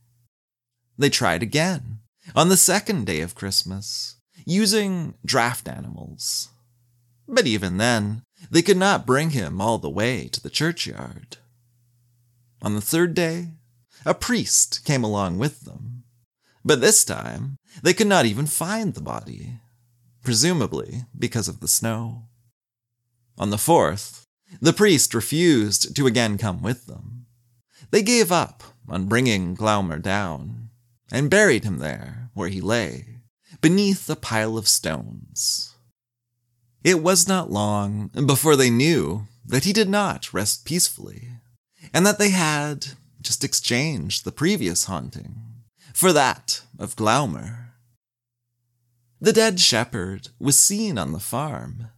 They 0.96 1.10
tried 1.10 1.42
again, 1.42 2.00
on 2.36 2.48
the 2.48 2.56
second 2.56 3.06
day 3.06 3.20
of 3.20 3.34
Christmas, 3.34 4.16
using 4.44 5.14
draft 5.24 5.66
animals. 5.66 6.50
But 7.26 7.46
even 7.46 7.78
then, 7.78 8.22
they 8.50 8.62
could 8.62 8.76
not 8.76 9.06
bring 9.06 9.30
him 9.30 9.60
all 9.60 9.78
the 9.78 9.90
way 9.90 10.28
to 10.28 10.40
the 10.40 10.50
churchyard. 10.50 11.38
On 12.62 12.74
the 12.74 12.80
third 12.80 13.14
day, 13.14 13.48
a 14.04 14.14
priest 14.14 14.84
came 14.84 15.02
along 15.02 15.38
with 15.38 15.62
them. 15.62 16.04
But 16.64 16.80
this 16.80 17.04
time, 17.04 17.56
they 17.82 17.94
could 17.94 18.06
not 18.06 18.26
even 18.26 18.46
find 18.46 18.94
the 18.94 19.00
body, 19.00 19.60
presumably 20.22 21.04
because 21.16 21.48
of 21.48 21.60
the 21.60 21.68
snow. 21.68 22.24
On 23.38 23.50
the 23.50 23.58
fourth, 23.58 24.26
the 24.60 24.72
priest 24.72 25.14
refused 25.14 25.94
to 25.94 26.06
again 26.06 26.38
come 26.38 26.62
with 26.62 26.86
them. 26.86 27.17
They 27.90 28.02
gave 28.02 28.30
up 28.30 28.62
on 28.88 29.06
bringing 29.06 29.56
Glaumer 29.56 30.00
down 30.00 30.70
and 31.10 31.30
buried 31.30 31.64
him 31.64 31.78
there 31.78 32.30
where 32.34 32.48
he 32.48 32.60
lay, 32.60 33.20
beneath 33.60 34.08
a 34.08 34.16
pile 34.16 34.58
of 34.58 34.68
stones. 34.68 35.74
It 36.84 37.02
was 37.02 37.26
not 37.26 37.50
long 37.50 38.08
before 38.26 38.56
they 38.56 38.70
knew 38.70 39.26
that 39.44 39.64
he 39.64 39.72
did 39.72 39.88
not 39.88 40.32
rest 40.32 40.64
peacefully, 40.64 41.30
and 41.92 42.06
that 42.06 42.18
they 42.18 42.30
had 42.30 42.88
just 43.20 43.42
exchanged 43.42 44.24
the 44.24 44.32
previous 44.32 44.84
haunting 44.84 45.42
for 45.92 46.12
that 46.12 46.62
of 46.78 46.96
Glaumer. 46.96 47.70
The 49.20 49.32
dead 49.32 49.58
shepherd 49.58 50.28
was 50.38 50.58
seen 50.58 50.96
on 50.98 51.12
the 51.12 51.18
farm, 51.18 51.88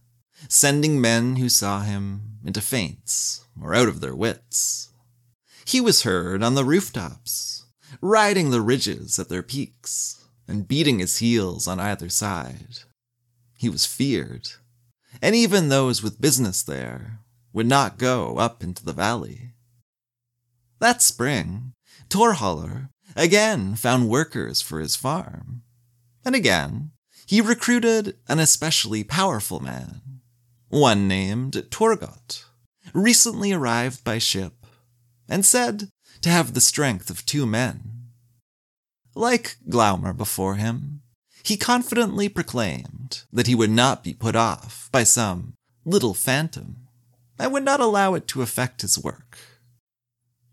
sending 0.47 0.99
men 0.99 1.35
who 1.35 1.49
saw 1.49 1.81
him 1.81 2.39
into 2.43 2.61
faints 2.61 3.45
or 3.61 3.75
out 3.75 3.87
of 3.87 4.01
their 4.01 4.15
wits. 4.15 4.90
He 5.65 5.81
was 5.81 6.03
heard 6.03 6.43
on 6.43 6.55
the 6.55 6.65
rooftops, 6.65 7.65
riding 8.01 8.49
the 8.49 8.61
ridges 8.61 9.19
at 9.19 9.29
their 9.29 9.43
peaks, 9.43 10.25
and 10.47 10.67
beating 10.67 10.99
his 10.99 11.17
heels 11.17 11.67
on 11.67 11.79
either 11.79 12.09
side. 12.09 12.79
He 13.57 13.69
was 13.69 13.85
feared, 13.85 14.49
and 15.21 15.35
even 15.35 15.69
those 15.69 16.01
with 16.01 16.21
business 16.21 16.63
there 16.63 17.19
would 17.53 17.67
not 17.67 17.97
go 17.97 18.37
up 18.37 18.63
into 18.63 18.83
the 18.83 18.93
valley. 18.93 19.53
That 20.79 21.01
spring, 21.01 21.73
Torhallur 22.09 22.89
again 23.15 23.75
found 23.75 24.09
workers 24.09 24.61
for 24.61 24.79
his 24.79 24.95
farm, 24.95 25.63
and 26.25 26.35
again 26.35 26.91
he 27.25 27.39
recruited 27.39 28.17
an 28.27 28.39
especially 28.39 29.03
powerful 29.03 29.59
man, 29.59 30.01
one 30.69 31.07
named 31.07 31.53
Torgot, 31.69 32.45
recently 32.93 33.53
arrived 33.53 34.03
by 34.03 34.17
ship 34.17 34.60
and 35.31 35.45
said 35.45 35.87
to 36.21 36.29
have 36.29 36.53
the 36.53 36.61
strength 36.61 37.09
of 37.09 37.25
two 37.25 37.47
men. 37.47 38.09
Like 39.15 39.55
Glaumer 39.69 40.15
before 40.15 40.55
him, 40.55 41.01
he 41.41 41.55
confidently 41.55 42.27
proclaimed 42.27 43.23
that 43.31 43.47
he 43.47 43.55
would 43.55 43.71
not 43.71 44.03
be 44.03 44.13
put 44.13 44.35
off 44.35 44.89
by 44.91 45.03
some 45.03 45.53
little 45.85 46.13
phantom 46.13 46.87
and 47.39 47.51
would 47.53 47.63
not 47.63 47.79
allow 47.79 48.13
it 48.13 48.27
to 48.27 48.41
affect 48.41 48.81
his 48.81 48.99
work. 48.99 49.37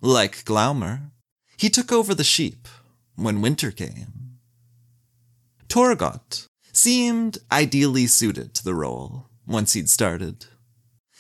Like 0.01 0.45
Glaumer, 0.45 1.11
he 1.59 1.69
took 1.69 1.91
over 1.93 2.15
the 2.15 2.25
sheep 2.25 2.69
when 3.17 3.43
winter 3.43 3.73
came. 3.73 4.39
Torgot 5.69 6.47
seemed 6.73 7.39
ideally 7.51 8.07
suited 8.07 8.55
to 8.55 8.65
the 8.65 8.75
role 8.75 9.27
once 9.45 9.73
he'd 9.73 9.91
started. 9.91 10.47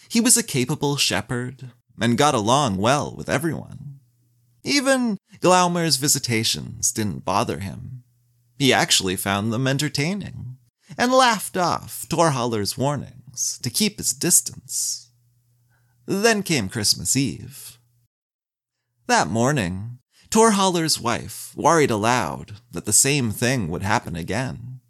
He 0.09 0.21
was 0.21 0.37
a 0.37 0.45
capable 0.45 0.97
shepherd 0.97 1.73
and 2.01 2.19
got 2.19 2.35
along 2.35 2.77
well 2.77 3.15
with 3.17 3.29
everyone. 3.29 4.01
Even 4.65 5.19
Glaumer's 5.41 5.97
visitations 5.97 6.93
didn't 6.93 7.25
bother 7.25 7.61
him. 7.61 8.05
He 8.59 8.73
actually 8.73 9.17
found 9.17 9.53
them 9.53 9.67
entertaining, 9.67 10.57
and 10.97 11.13
laughed 11.13 11.57
off 11.57 12.07
Torhallur's 12.09 12.77
warnings 12.77 13.59
to 13.63 13.71
keep 13.71 13.99
his 13.99 14.13
distance. 14.13 15.11
Then 16.07 16.43
came 16.43 16.69
Christmas 16.69 17.17
Eve. 17.17 17.79
That 19.07 19.29
morning, 19.29 19.99
Torhallur's 20.31 21.01
wife 21.01 21.53
worried 21.57 21.91
aloud 21.91 22.57
that 22.71 22.85
the 22.85 22.93
same 22.93 23.31
thing 23.31 23.69
would 23.69 23.83
happen 23.83 24.17
again. 24.17 24.81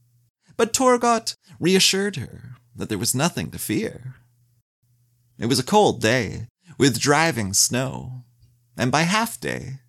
But 0.57 0.73
Torgot 0.73 1.37
reassured 1.61 2.17
her 2.17 2.57
that 2.75 2.89
there 2.89 2.99
was 2.99 3.15
nothing 3.15 3.51
to 3.51 3.59
fear. 3.59 4.17
It 5.39 5.47
was 5.47 5.59
a 5.59 5.65
cold 5.65 6.01
day, 6.01 6.47
with 6.79 7.01
driving 7.01 7.53
snow, 7.53 8.25
and 8.77 8.93
by 8.93 9.03
half 9.03 9.41
day, 9.41 9.81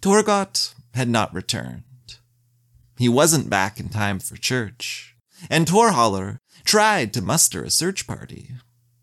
Torgot 0.00 0.74
had 0.94 1.08
not 1.08 1.34
returned. 1.34 1.84
He 2.96 3.08
wasn't 3.08 3.50
back 3.50 3.78
in 3.78 3.90
time 3.90 4.18
for 4.18 4.36
church, 4.36 5.14
and 5.50 5.66
Torhallur 5.66 6.40
tried 6.64 7.12
to 7.12 7.22
muster 7.22 7.62
a 7.62 7.70
search 7.70 8.06
party, 8.06 8.52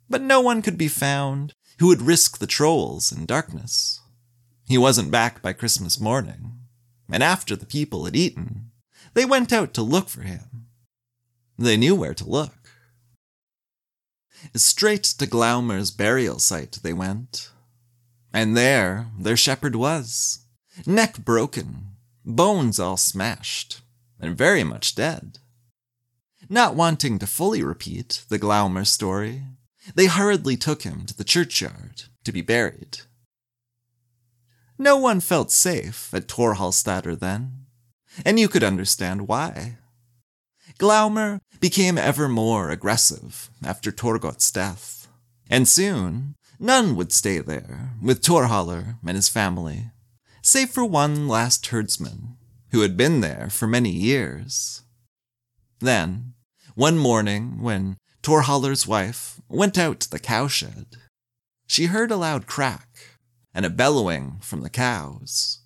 but 0.09 0.21
no 0.21 0.41
one 0.41 0.61
could 0.61 0.77
be 0.77 0.87
found 0.87 1.53
who 1.79 1.87
would 1.87 2.01
risk 2.01 2.39
the 2.39 2.47
trolls 2.47 3.11
in 3.11 3.25
darkness. 3.25 4.01
He 4.67 4.77
wasn't 4.77 5.11
back 5.11 5.41
by 5.41 5.53
Christmas 5.53 5.99
morning, 5.99 6.59
and 7.09 7.21
after 7.21 7.55
the 7.55 7.65
people 7.65 8.05
had 8.05 8.15
eaten, 8.15 8.71
they 9.13 9.25
went 9.25 9.53
out 9.53 9.73
to 9.75 9.81
look 9.81 10.09
for 10.09 10.23
him. 10.23 10.67
They 11.57 11.77
knew 11.77 11.95
where 11.95 12.15
to 12.15 12.25
look. 12.27 12.64
Straight 14.53 15.03
to 15.03 15.27
Glaumer's 15.27 15.91
burial 15.91 16.39
site 16.39 16.79
they 16.83 16.93
went, 16.93 17.49
and 18.33 18.55
there 18.55 19.07
their 19.17 19.37
shepherd 19.37 19.75
was, 19.75 20.45
neck 20.85 21.17
broken, 21.17 21.95
bones 22.25 22.79
all 22.79 22.97
smashed, 22.97 23.81
and 24.19 24.37
very 24.37 24.63
much 24.63 24.95
dead. 24.95 25.39
Not 26.49 26.75
wanting 26.75 27.17
to 27.19 27.27
fully 27.27 27.63
repeat 27.63 28.23
the 28.29 28.39
Glaumer 28.39 28.85
story, 28.85 29.43
they 29.95 30.07
hurriedly 30.07 30.57
took 30.57 30.83
him 30.83 31.05
to 31.05 31.15
the 31.15 31.23
churchyard 31.23 32.03
to 32.23 32.31
be 32.31 32.41
buried. 32.41 32.99
No 34.77 34.97
one 34.97 35.21
felt 35.21 35.51
safe 35.51 36.13
at 36.13 36.27
Torhallstatter 36.27 37.17
then, 37.17 37.65
and 38.25 38.39
you 38.39 38.47
could 38.47 38.63
understand 38.63 39.27
why. 39.27 39.77
Glaumer 40.77 41.39
became 41.65 41.97
ever 41.97 42.29
more 42.29 42.69
aggressive 42.69 43.49
after 43.65 43.91
Torgot's 43.91 44.51
death, 44.51 45.07
and 45.49 45.67
soon 45.67 46.35
none 46.59 46.95
would 46.95 47.11
stay 47.11 47.39
there 47.39 47.89
with 47.99 48.21
Torhallur 48.21 48.99
and 49.03 49.15
his 49.15 49.29
family, 49.29 49.89
save 50.43 50.69
for 50.69 50.85
one 50.85 51.27
last 51.27 51.65
herdsman 51.65 52.37
who 52.69 52.81
had 52.81 52.95
been 52.95 53.21
there 53.21 53.47
for 53.49 53.65
many 53.65 53.89
years. 53.89 54.83
Then, 55.79 56.35
one 56.75 56.99
morning 56.99 57.63
when 57.63 57.97
Torhallur's 58.21 58.85
wife 58.85 59.41
went 59.49 59.75
out 59.75 59.99
to 60.01 60.09
the 60.11 60.19
cowshed, 60.19 60.97
she 61.65 61.85
heard 61.85 62.11
a 62.11 62.15
loud 62.15 62.45
crack 62.45 63.17
and 63.55 63.65
a 63.65 63.71
bellowing 63.71 64.37
from 64.39 64.61
the 64.61 64.69
cows. 64.69 65.61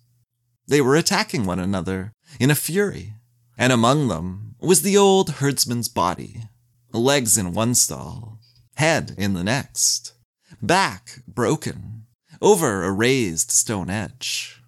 They 0.66 0.80
were 0.80 0.96
attacking 0.96 1.44
one 1.44 1.60
another 1.60 2.12
in 2.38 2.50
a 2.50 2.54
fury, 2.54 3.16
and 3.60 3.74
among 3.74 4.08
them 4.08 4.54
was 4.58 4.80
the 4.80 4.96
old 4.96 5.32
herdsman's 5.32 5.86
body, 5.86 6.44
legs 6.92 7.36
in 7.36 7.52
one 7.52 7.74
stall, 7.74 8.38
head 8.76 9.14
in 9.18 9.34
the 9.34 9.44
next, 9.44 10.14
back 10.62 11.22
broken, 11.28 12.06
over 12.40 12.82
a 12.82 12.90
raised 12.90 13.50
stone 13.50 13.90
edge. 13.90 14.62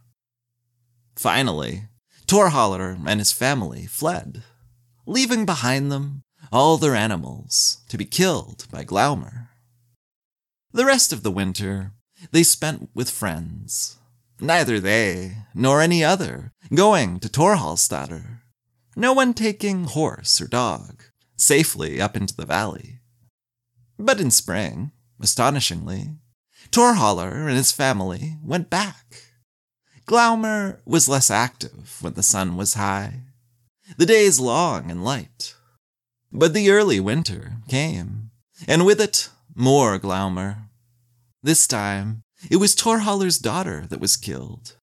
Finally, 1.16 1.84
Torhallur 2.26 2.98
and 3.06 3.18
his 3.18 3.32
family 3.32 3.86
fled, 3.86 4.42
leaving 5.06 5.46
behind 5.46 5.90
them 5.90 6.22
all 6.52 6.76
their 6.76 6.94
animals 6.94 7.78
to 7.88 7.96
be 7.96 8.04
killed 8.04 8.66
by 8.70 8.84
Glaumer. 8.84 9.48
The 10.72 10.84
rest 10.84 11.14
of 11.14 11.22
the 11.22 11.30
winter 11.30 11.92
they 12.30 12.42
spent 12.42 12.90
with 12.94 13.08
friends, 13.08 13.96
neither 14.38 14.78
they 14.78 15.38
nor 15.54 15.80
any 15.80 16.04
other 16.04 16.52
going 16.74 17.20
to 17.20 17.30
Torhallstatter, 17.30 18.41
no 18.96 19.12
one 19.12 19.34
taking 19.34 19.84
horse 19.84 20.40
or 20.40 20.46
dog 20.46 21.02
safely 21.36 22.00
up 22.00 22.16
into 22.16 22.36
the 22.36 22.46
valley. 22.46 23.00
But 23.98 24.20
in 24.20 24.30
spring, 24.30 24.92
astonishingly, 25.20 26.16
Torhallur 26.70 27.48
and 27.48 27.56
his 27.56 27.72
family 27.72 28.38
went 28.42 28.70
back. 28.70 29.22
Glaumer 30.06 30.80
was 30.84 31.08
less 31.08 31.30
active 31.30 31.98
when 32.00 32.14
the 32.14 32.22
sun 32.22 32.56
was 32.56 32.74
high, 32.74 33.22
the 33.96 34.06
days 34.06 34.40
long 34.40 34.90
and 34.90 35.04
light. 35.04 35.54
But 36.32 36.54
the 36.54 36.70
early 36.70 36.98
winter 36.98 37.58
came, 37.68 38.30
and 38.66 38.86
with 38.86 39.00
it 39.00 39.28
more 39.54 39.98
Glaumer. 39.98 40.68
This 41.42 41.66
time, 41.66 42.22
it 42.50 42.56
was 42.56 42.74
Torhallur's 42.74 43.38
daughter 43.38 43.86
that 43.88 44.00
was 44.00 44.16
killed, 44.16 44.76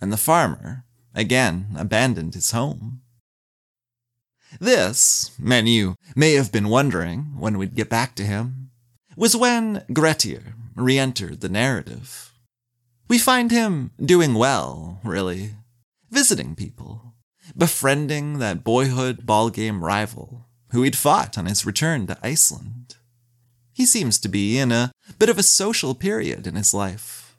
and 0.00 0.12
the 0.12 0.16
farmer 0.16 0.84
again 1.14 1.74
abandoned 1.76 2.34
his 2.34 2.52
home. 2.52 3.00
This, 4.60 5.32
many 5.38 5.94
may 6.14 6.34
have 6.34 6.52
been 6.52 6.68
wondering 6.68 7.38
when 7.38 7.58
we'd 7.58 7.74
get 7.74 7.88
back 7.88 8.14
to 8.16 8.24
him, 8.24 8.70
was 9.16 9.36
when 9.36 9.84
Grettir 9.92 10.54
re 10.74 10.98
entered 10.98 11.40
the 11.40 11.48
narrative. 11.48 12.32
We 13.08 13.18
find 13.18 13.50
him 13.50 13.90
doing 14.02 14.34
well, 14.34 15.00
really, 15.04 15.54
visiting 16.10 16.54
people, 16.54 17.14
befriending 17.56 18.38
that 18.38 18.64
boyhood 18.64 19.26
ballgame 19.26 19.80
rival 19.80 20.46
who 20.70 20.82
he'd 20.82 20.96
fought 20.96 21.38
on 21.38 21.46
his 21.46 21.66
return 21.66 22.06
to 22.06 22.18
Iceland. 22.22 22.96
He 23.72 23.86
seems 23.86 24.18
to 24.18 24.28
be 24.28 24.58
in 24.58 24.72
a 24.72 24.92
bit 25.18 25.28
of 25.28 25.38
a 25.38 25.42
social 25.42 25.94
period 25.94 26.46
in 26.46 26.54
his 26.54 26.72
life. 26.72 27.36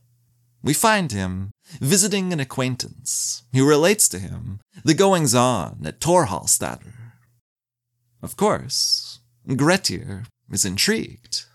We 0.62 0.74
find 0.74 1.12
him 1.12 1.52
visiting 1.80 2.34
an 2.34 2.40
acquaintance 2.40 3.44
who 3.54 3.68
relates 3.68 4.08
to 4.10 4.20
him 4.20 4.60
the 4.84 4.94
goings 4.94 5.36
on 5.36 5.82
at 5.86 6.00
Torhallstatter. 6.00 6.94
Of 8.22 8.38
course, 8.38 9.20
Grettir 9.48 10.26
is 10.52 10.66
intrigued. 10.66 11.46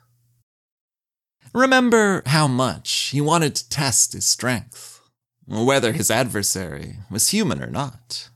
Remember 1.53 2.23
how 2.27 2.47
much 2.47 3.11
he 3.11 3.21
wanted 3.21 3.57
to 3.57 3.69
test 3.69 4.13
his 4.13 4.25
strength, 4.25 5.01
whether 5.47 5.93
his 5.93 6.11
adversary 6.11 6.99
was 7.11 7.31
human 7.31 7.61
or 7.63 7.71
not. 7.71 8.31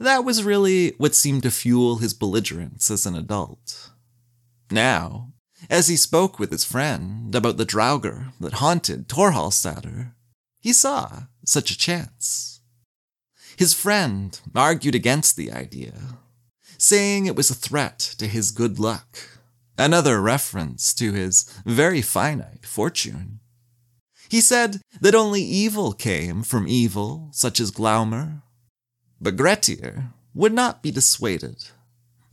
That 0.00 0.24
was 0.24 0.42
really 0.42 0.94
what 0.98 1.14
seemed 1.14 1.44
to 1.44 1.50
fuel 1.50 1.98
his 1.98 2.12
belligerence 2.12 2.90
as 2.90 3.06
an 3.06 3.14
adult. 3.14 3.90
Now, 4.70 5.32
as 5.70 5.86
he 5.88 5.96
spoke 5.96 6.38
with 6.38 6.50
his 6.50 6.64
friend 6.64 7.34
about 7.34 7.56
the 7.56 7.66
Draugr 7.66 8.32
that 8.40 8.54
haunted 8.54 9.08
Torhallstatter, 9.08 10.12
he 10.58 10.72
saw 10.72 11.24
such 11.44 11.70
a 11.70 11.78
chance. 11.78 12.60
His 13.56 13.72
friend 13.72 14.38
argued 14.54 14.94
against 14.94 15.36
the 15.36 15.52
idea, 15.52 16.18
saying 16.78 17.26
it 17.26 17.36
was 17.36 17.50
a 17.50 17.54
threat 17.54 17.98
to 18.18 18.26
his 18.26 18.50
good 18.50 18.78
luck, 18.78 19.18
another 19.78 20.20
reference 20.20 20.94
to 20.94 21.12
his 21.12 21.44
very 21.64 22.02
finite 22.02 22.64
fortune. 22.64 23.40
He 24.28 24.40
said 24.40 24.80
that 25.00 25.14
only 25.14 25.42
evil 25.42 25.92
came 25.92 26.42
from 26.42 26.66
evil, 26.66 27.28
such 27.32 27.60
as 27.60 27.70
Glaumer. 27.70 28.42
But 29.20 29.36
Grettir 29.36 30.12
would 30.34 30.52
not 30.52 30.82
be 30.82 30.90
dissuaded 30.90 31.70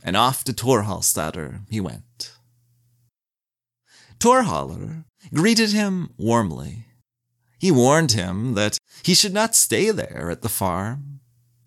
and 0.04 0.16
off 0.16 0.44
to 0.44 0.52
Torhallstatter 0.52 1.62
he 1.70 1.80
went. 1.80 2.32
Torhallur 4.18 5.04
greeted 5.32 5.72
him 5.72 6.10
warmly. 6.18 6.86
He 7.58 7.70
warned 7.70 8.12
him 8.12 8.54
that 8.54 8.78
he 9.02 9.14
should 9.14 9.32
not 9.32 9.54
stay 9.54 9.90
there 9.90 10.28
at 10.30 10.42
the 10.42 10.48
farm. 10.50 11.13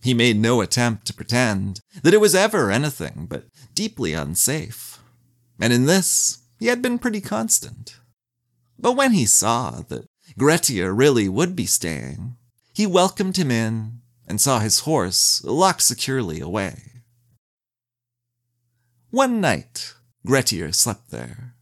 He 0.07 0.13
made 0.13 0.37
no 0.39 0.61
attempt 0.61 1.05
to 1.07 1.13
pretend 1.13 1.81
that 2.01 2.13
it 2.13 2.21
was 2.21 2.33
ever 2.33 2.71
anything 2.71 3.27
but 3.29 3.43
deeply 3.75 4.13
unsafe, 4.13 4.99
and 5.59 5.73
in 5.73 5.85
this 5.85 6.37
he 6.57 6.67
had 6.67 6.81
been 6.81 6.97
pretty 6.97 7.19
constant. 7.19 7.97
But 8.79 8.93
when 8.93 9.11
he 9.11 9.25
saw 9.25 9.81
that 9.89 10.07
Grettir 10.39 10.93
really 10.93 11.27
would 11.27 11.57
be 11.57 11.65
staying, 11.65 12.37
he 12.73 12.87
welcomed 12.87 13.35
him 13.35 13.51
in 13.51 13.99
and 14.25 14.39
saw 14.39 14.59
his 14.59 14.79
horse 14.87 15.43
locked 15.43 15.81
securely 15.81 16.39
away. 16.39 17.03
One 19.09 19.41
night, 19.41 19.93
Grettir 20.25 20.71
slept 20.71 21.11
there, 21.11 21.55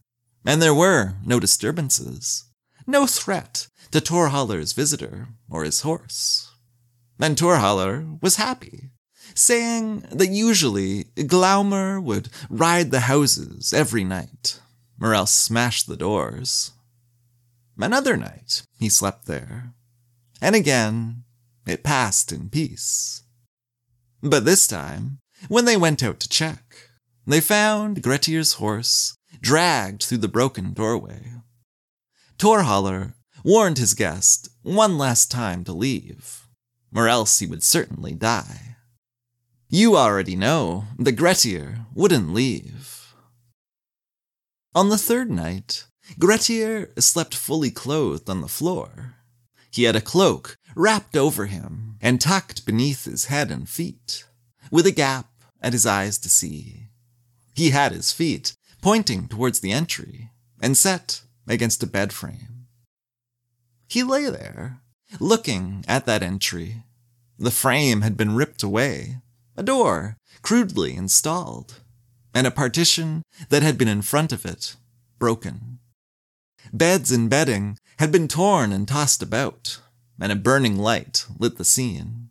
and 0.44 0.62
there 0.62 0.72
were 0.72 1.16
no 1.24 1.40
disturbances, 1.40 2.44
no 2.86 3.08
threat 3.08 3.66
to 3.90 4.00
Torhallur's 4.00 4.72
visitor 4.72 5.30
or 5.50 5.64
his 5.64 5.80
horse. 5.80 6.52
And 7.18 7.36
Torhallur 7.36 8.20
was 8.20 8.36
happy, 8.36 8.90
saying 9.34 10.04
that 10.12 10.28
usually 10.28 11.04
Glaumer 11.16 12.02
would 12.02 12.28
ride 12.50 12.90
the 12.90 13.00
houses 13.00 13.72
every 13.72 14.04
night, 14.04 14.60
or 15.00 15.14
else 15.14 15.32
smash 15.32 15.82
the 15.82 15.96
doors. 15.96 16.72
Another 17.78 18.16
night 18.16 18.62
he 18.78 18.88
slept 18.88 19.26
there, 19.26 19.74
and 20.40 20.54
again 20.54 21.24
it 21.66 21.82
passed 21.82 22.32
in 22.32 22.48
peace. 22.48 23.22
But 24.22 24.44
this 24.44 24.66
time, 24.66 25.18
when 25.48 25.64
they 25.64 25.76
went 25.76 26.02
out 26.02 26.20
to 26.20 26.28
check, 26.28 26.90
they 27.26 27.40
found 27.40 28.02
Grettir's 28.02 28.54
horse 28.54 29.16
dragged 29.40 30.02
through 30.04 30.18
the 30.18 30.28
broken 30.28 30.72
doorway. 30.72 31.32
Torhallur 32.38 33.14
warned 33.44 33.78
his 33.78 33.94
guest 33.94 34.48
one 34.62 34.96
last 34.96 35.30
time 35.30 35.64
to 35.64 35.72
leave, 35.72 36.45
or 36.96 37.08
else 37.08 37.38
he 37.38 37.46
would 37.46 37.62
certainly 37.62 38.14
die. 38.14 38.76
You 39.68 39.96
already 39.96 40.36
know 40.36 40.84
that 40.98 41.12
Grettir 41.12 41.86
wouldn't 41.94 42.32
leave. 42.32 43.14
On 44.74 44.88
the 44.88 44.98
third 44.98 45.30
night, 45.30 45.86
Grettir 46.18 46.92
slept 46.98 47.34
fully 47.34 47.70
clothed 47.70 48.30
on 48.30 48.40
the 48.40 48.48
floor. 48.48 49.16
He 49.70 49.84
had 49.84 49.96
a 49.96 50.00
cloak 50.00 50.56
wrapped 50.74 51.16
over 51.16 51.46
him 51.46 51.96
and 52.00 52.20
tucked 52.20 52.64
beneath 52.64 53.04
his 53.04 53.26
head 53.26 53.50
and 53.50 53.68
feet, 53.68 54.24
with 54.70 54.86
a 54.86 54.92
gap 54.92 55.30
at 55.60 55.72
his 55.72 55.84
eyes 55.86 56.18
to 56.18 56.28
see. 56.28 56.88
He 57.54 57.70
had 57.70 57.92
his 57.92 58.12
feet 58.12 58.54
pointing 58.80 59.28
towards 59.28 59.60
the 59.60 59.72
entry 59.72 60.30
and 60.62 60.76
set 60.76 61.22
against 61.48 61.82
a 61.82 61.86
bed 61.86 62.12
frame. 62.12 62.68
He 63.88 64.02
lay 64.02 64.30
there, 64.30 64.80
looking 65.20 65.84
at 65.88 66.06
that 66.06 66.22
entry. 66.22 66.84
The 67.38 67.50
frame 67.50 68.00
had 68.00 68.16
been 68.16 68.34
ripped 68.34 68.62
away, 68.62 69.18
a 69.56 69.62
door 69.62 70.16
crudely 70.42 70.96
installed, 70.96 71.80
and 72.34 72.46
a 72.46 72.50
partition 72.50 73.22
that 73.48 73.62
had 73.62 73.76
been 73.76 73.88
in 73.88 74.02
front 74.02 74.32
of 74.32 74.46
it 74.46 74.76
broken. 75.18 75.78
Beds 76.72 77.12
and 77.12 77.30
bedding 77.30 77.78
had 77.98 78.12
been 78.12 78.28
torn 78.28 78.72
and 78.72 78.86
tossed 78.86 79.22
about, 79.22 79.80
and 80.20 80.32
a 80.32 80.36
burning 80.36 80.76
light 80.76 81.26
lit 81.38 81.56
the 81.56 81.64
scene. 81.64 82.28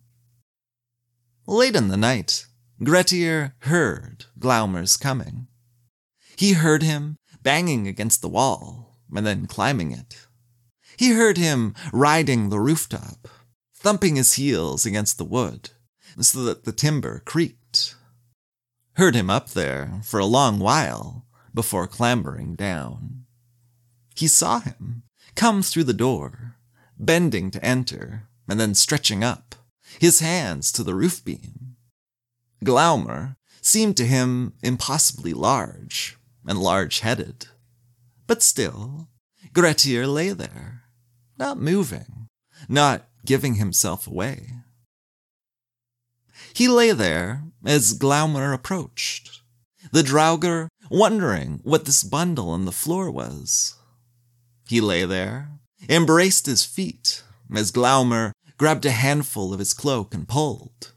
Late 1.46 1.76
in 1.76 1.88
the 1.88 1.96
night, 1.96 2.46
Grettir 2.82 3.54
heard 3.60 4.26
Glaumer's 4.38 4.96
coming. 4.96 5.46
He 6.36 6.52
heard 6.52 6.82
him 6.82 7.16
banging 7.42 7.86
against 7.86 8.20
the 8.20 8.28
wall 8.28 8.98
and 9.14 9.24
then 9.26 9.46
climbing 9.46 9.92
it. 9.92 10.26
He 10.96 11.10
heard 11.12 11.38
him 11.38 11.74
riding 11.92 12.48
the 12.48 12.60
rooftop, 12.60 13.28
thumping 13.86 14.16
his 14.16 14.32
heels 14.32 14.84
against 14.84 15.16
the 15.16 15.24
wood 15.24 15.70
so 16.18 16.42
that 16.42 16.64
the 16.64 16.72
timber 16.72 17.22
creaked. 17.24 17.94
Heard 18.94 19.14
him 19.14 19.30
up 19.30 19.50
there 19.50 20.00
for 20.02 20.18
a 20.18 20.26
long 20.26 20.58
while 20.58 21.24
before 21.54 21.86
clambering 21.86 22.56
down. 22.56 23.26
He 24.16 24.26
saw 24.26 24.58
him 24.58 25.04
come 25.36 25.62
through 25.62 25.84
the 25.84 25.92
door, 25.92 26.56
bending 26.98 27.52
to 27.52 27.64
enter 27.64 28.24
and 28.48 28.58
then 28.58 28.74
stretching 28.74 29.22
up, 29.22 29.54
his 30.00 30.18
hands 30.18 30.72
to 30.72 30.82
the 30.82 30.96
roof 30.96 31.24
beam. 31.24 31.76
Glaumer 32.64 33.36
seemed 33.60 33.96
to 33.98 34.04
him 34.04 34.54
impossibly 34.64 35.32
large 35.32 36.18
and 36.44 36.58
large 36.58 37.00
headed. 37.00 37.46
But 38.26 38.42
still, 38.42 39.10
Grettir 39.52 40.08
lay 40.08 40.30
there, 40.30 40.82
not 41.38 41.56
moving, 41.56 42.26
not 42.68 43.06
giving 43.26 43.56
himself 43.56 44.06
away. 44.06 44.50
He 46.54 46.68
lay 46.68 46.92
there 46.92 47.44
as 47.64 47.98
Glaumer 47.98 48.54
approached, 48.54 49.42
the 49.92 50.02
Draugr 50.02 50.68
wondering 50.90 51.60
what 51.64 51.84
this 51.84 52.02
bundle 52.02 52.50
on 52.50 52.64
the 52.64 52.72
floor 52.72 53.10
was. 53.10 53.74
He 54.68 54.80
lay 54.80 55.04
there, 55.04 55.50
embraced 55.88 56.46
his 56.46 56.64
feet, 56.64 57.22
as 57.54 57.72
Glaumer 57.72 58.32
grabbed 58.58 58.86
a 58.86 58.90
handful 58.90 59.52
of 59.52 59.58
his 59.58 59.74
cloak 59.74 60.14
and 60.14 60.26
pulled. 60.26 60.92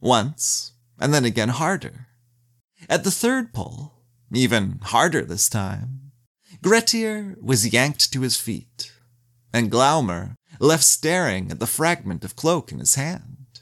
Once, 0.00 0.72
and 0.98 1.12
then 1.12 1.24
again 1.24 1.48
harder. 1.48 2.06
At 2.88 3.04
the 3.04 3.10
third 3.10 3.52
pull, 3.52 3.94
even 4.32 4.78
harder 4.82 5.24
this 5.24 5.48
time, 5.48 6.12
Grettir 6.62 7.36
was 7.40 7.72
yanked 7.72 8.12
to 8.12 8.20
his 8.20 8.36
feet, 8.36 8.92
and 9.52 9.70
Glaumer 9.70 10.36
left 10.62 10.84
staring 10.84 11.50
at 11.50 11.58
the 11.58 11.66
fragment 11.66 12.24
of 12.24 12.36
cloak 12.36 12.70
in 12.70 12.78
his 12.78 12.94
hand. 12.94 13.60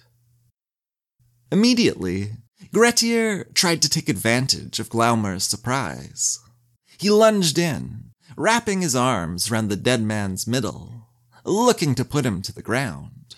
Immediately, 1.51 2.33
Grettir 2.73 3.47
tried 3.55 3.81
to 3.83 3.89
take 3.89 4.09
advantage 4.09 4.79
of 4.79 4.91
Glaumer's 4.91 5.45
surprise. 5.45 6.39
He 6.99 7.09
lunged 7.09 7.59
in, 7.59 8.11
wrapping 8.37 8.83
his 8.83 8.95
arms 8.95 9.51
round 9.51 9.71
the 9.71 9.77
dead 9.77 10.03
man's 10.03 10.47
middle, 10.47 11.09
looking 11.45 11.95
to 11.95 12.05
put 12.05 12.27
him 12.27 12.43
to 12.43 12.53
the 12.53 12.63
ground. 12.63 13.35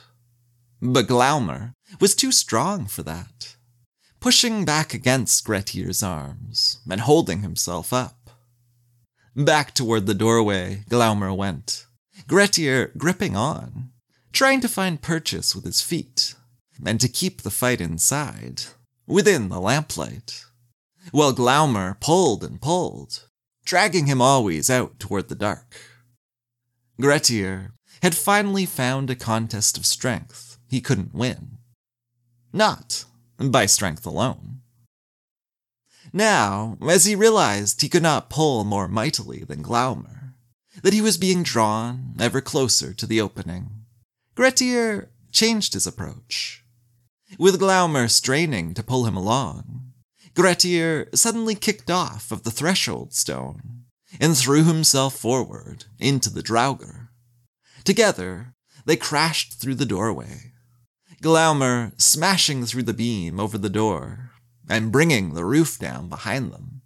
But 0.82 1.06
Glaumer 1.06 1.74
was 2.00 2.16
too 2.16 2.32
strong 2.32 2.86
for 2.86 3.04
that, 3.04 3.54
pushing 4.18 4.64
back 4.64 4.92
against 4.92 5.46
Grettir's 5.46 6.02
arms 6.02 6.80
and 6.90 7.00
holding 7.00 7.42
himself 7.42 7.92
up. 7.92 8.30
Back 9.36 9.72
toward 9.72 10.06
the 10.06 10.14
doorway, 10.14 10.82
Glaumer 10.90 11.34
went, 11.34 11.86
Grettir 12.28 12.92
gripping 12.96 13.36
on, 13.36 13.90
trying 14.32 14.60
to 14.60 14.68
find 14.68 15.02
purchase 15.02 15.54
with 15.54 15.64
his 15.64 15.80
feet 15.80 16.34
and 16.84 17.00
to 17.00 17.08
keep 17.08 17.42
the 17.42 17.50
fight 17.50 17.80
inside, 17.80 18.62
within 19.06 19.48
the 19.48 19.60
lamplight, 19.60 20.44
while 21.10 21.32
Glaumer 21.32 21.98
pulled 22.00 22.42
and 22.42 22.60
pulled, 22.60 23.28
dragging 23.64 24.06
him 24.06 24.20
always 24.20 24.70
out 24.70 24.98
toward 24.98 25.28
the 25.28 25.34
dark. 25.34 25.76
Grettir 27.00 27.72
had 28.02 28.16
finally 28.16 28.66
found 28.66 29.10
a 29.10 29.14
contest 29.14 29.76
of 29.76 29.86
strength 29.86 30.58
he 30.68 30.80
couldn't 30.80 31.14
win. 31.14 31.58
Not 32.52 33.04
by 33.38 33.66
strength 33.66 34.06
alone. 34.06 34.60
Now, 36.12 36.76
as 36.82 37.04
he 37.04 37.14
realized 37.14 37.80
he 37.80 37.88
could 37.88 38.02
not 38.02 38.30
pull 38.30 38.64
more 38.64 38.88
mightily 38.88 39.44
than 39.44 39.62
Glaumer, 39.62 40.21
that 40.82 40.92
he 40.92 41.00
was 41.00 41.16
being 41.16 41.42
drawn 41.42 42.14
ever 42.20 42.40
closer 42.40 42.92
to 42.94 43.06
the 43.06 43.20
opening, 43.20 43.70
Grettir 44.34 45.08
changed 45.30 45.74
his 45.74 45.86
approach 45.86 46.64
with 47.38 47.60
Glaumer 47.60 48.10
straining 48.10 48.74
to 48.74 48.82
pull 48.82 49.06
him 49.06 49.16
along. 49.16 49.92
Grettir 50.34 51.08
suddenly 51.14 51.54
kicked 51.54 51.90
off 51.90 52.32
of 52.32 52.42
the 52.42 52.50
threshold 52.50 53.14
stone 53.14 53.84
and 54.20 54.36
threw 54.36 54.64
himself 54.64 55.16
forward 55.16 55.84
into 55.98 56.30
the 56.30 56.42
Draugr. 56.42 57.08
Together, 57.84 58.54
they 58.84 58.96
crashed 58.96 59.54
through 59.54 59.76
the 59.76 59.86
doorway, 59.86 60.52
Glaumer 61.22 61.92
smashing 62.00 62.66
through 62.66 62.82
the 62.82 62.92
beam 62.92 63.38
over 63.38 63.56
the 63.56 63.70
door 63.70 64.32
and 64.68 64.92
bringing 64.92 65.34
the 65.34 65.44
roof 65.44 65.78
down 65.78 66.08
behind 66.08 66.52
them. 66.52 66.82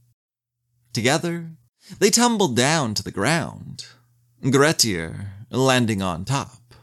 Together, 0.93 1.53
they 1.99 2.11
tumbled 2.11 2.57
down 2.57 2.95
to 2.95 3.03
the 3.03 3.11
ground, 3.11 3.87
Grettir 4.43 5.33
landing 5.51 6.03
on 6.03 6.25
top. 6.25 6.75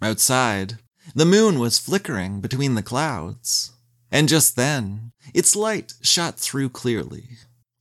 Outside, 0.00 0.78
the 1.14 1.24
moon 1.24 1.58
was 1.58 1.78
flickering 1.78 2.40
between 2.40 2.74
the 2.74 2.82
clouds, 2.82 3.72
and 4.10 4.28
just 4.28 4.56
then 4.56 5.12
its 5.34 5.56
light 5.56 5.94
shot 6.02 6.38
through 6.38 6.68
clearly, 6.70 7.30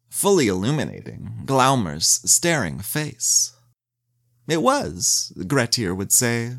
fully 0.10 0.48
illuminating 0.48 1.44
Glaumer's 1.46 2.22
staring 2.26 2.80
face. 2.80 3.54
It 4.48 4.62
was, 4.62 5.32
Grettir 5.48 5.96
would 5.96 6.12
say, 6.12 6.58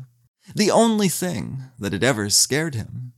the 0.55 0.71
only 0.71 1.09
thing 1.09 1.63
that 1.79 1.93
had 1.93 2.03
ever 2.03 2.29
scared 2.29 2.75
him. 2.75 3.13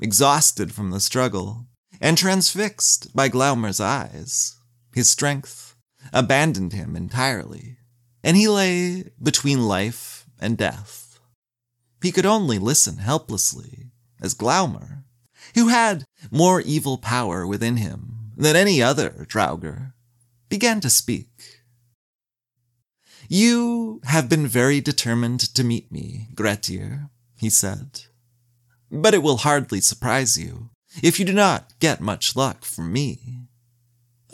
Exhausted 0.00 0.72
from 0.72 0.90
the 0.90 1.00
struggle, 1.00 1.66
and 2.00 2.18
transfixed 2.18 3.14
by 3.14 3.28
Glaumer's 3.28 3.80
eyes, 3.80 4.56
his 4.94 5.10
strength 5.10 5.76
abandoned 6.12 6.72
him 6.72 6.96
entirely, 6.96 7.78
and 8.22 8.36
he 8.36 8.48
lay 8.48 9.04
between 9.22 9.66
life 9.66 10.26
and 10.40 10.56
death. 10.56 11.18
He 12.02 12.12
could 12.12 12.26
only 12.26 12.58
listen 12.58 12.98
helplessly 12.98 13.90
as 14.20 14.34
Glaumer, 14.34 15.04
who 15.54 15.68
had 15.68 16.04
more 16.30 16.60
evil 16.60 16.98
power 16.98 17.46
within 17.46 17.76
him 17.76 18.32
than 18.36 18.56
any 18.56 18.82
other 18.82 19.26
Draugr, 19.28 19.92
began 20.48 20.80
to 20.80 20.90
speak. 20.90 21.62
You 23.28 24.00
have 24.04 24.28
been 24.28 24.46
very 24.46 24.80
determined 24.80 25.40
to 25.54 25.64
meet 25.64 25.90
me, 25.90 26.28
Grettir, 26.34 27.08
he 27.36 27.48
said. 27.48 28.02
But 28.90 29.14
it 29.14 29.22
will 29.22 29.38
hardly 29.38 29.80
surprise 29.80 30.36
you 30.36 30.70
if 31.02 31.18
you 31.18 31.24
do 31.24 31.32
not 31.32 31.72
get 31.80 32.00
much 32.00 32.36
luck 32.36 32.64
from 32.64 32.92
me. 32.92 33.43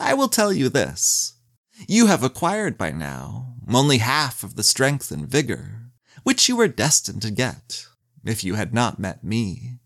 I 0.01 0.13
will 0.13 0.29
tell 0.29 0.51
you 0.51 0.67
this. 0.67 1.33
You 1.87 2.07
have 2.07 2.23
acquired 2.23 2.77
by 2.77 2.91
now 2.91 3.55
only 3.71 3.99
half 3.99 4.43
of 4.43 4.55
the 4.55 4.63
strength 4.63 5.11
and 5.11 5.27
vigor 5.27 5.81
which 6.23 6.47
you 6.47 6.55
were 6.55 6.67
destined 6.67 7.21
to 7.21 7.31
get 7.31 7.87
if 8.23 8.43
you 8.43 8.55
had 8.55 8.73
not 8.73 8.99
met 8.99 9.23
me. 9.23 9.79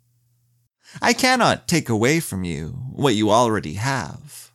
I 1.01 1.13
cannot 1.13 1.67
take 1.67 1.89
away 1.89 2.19
from 2.19 2.43
you 2.43 2.69
what 2.91 3.15
you 3.15 3.31
already 3.31 3.73
have, 3.73 4.51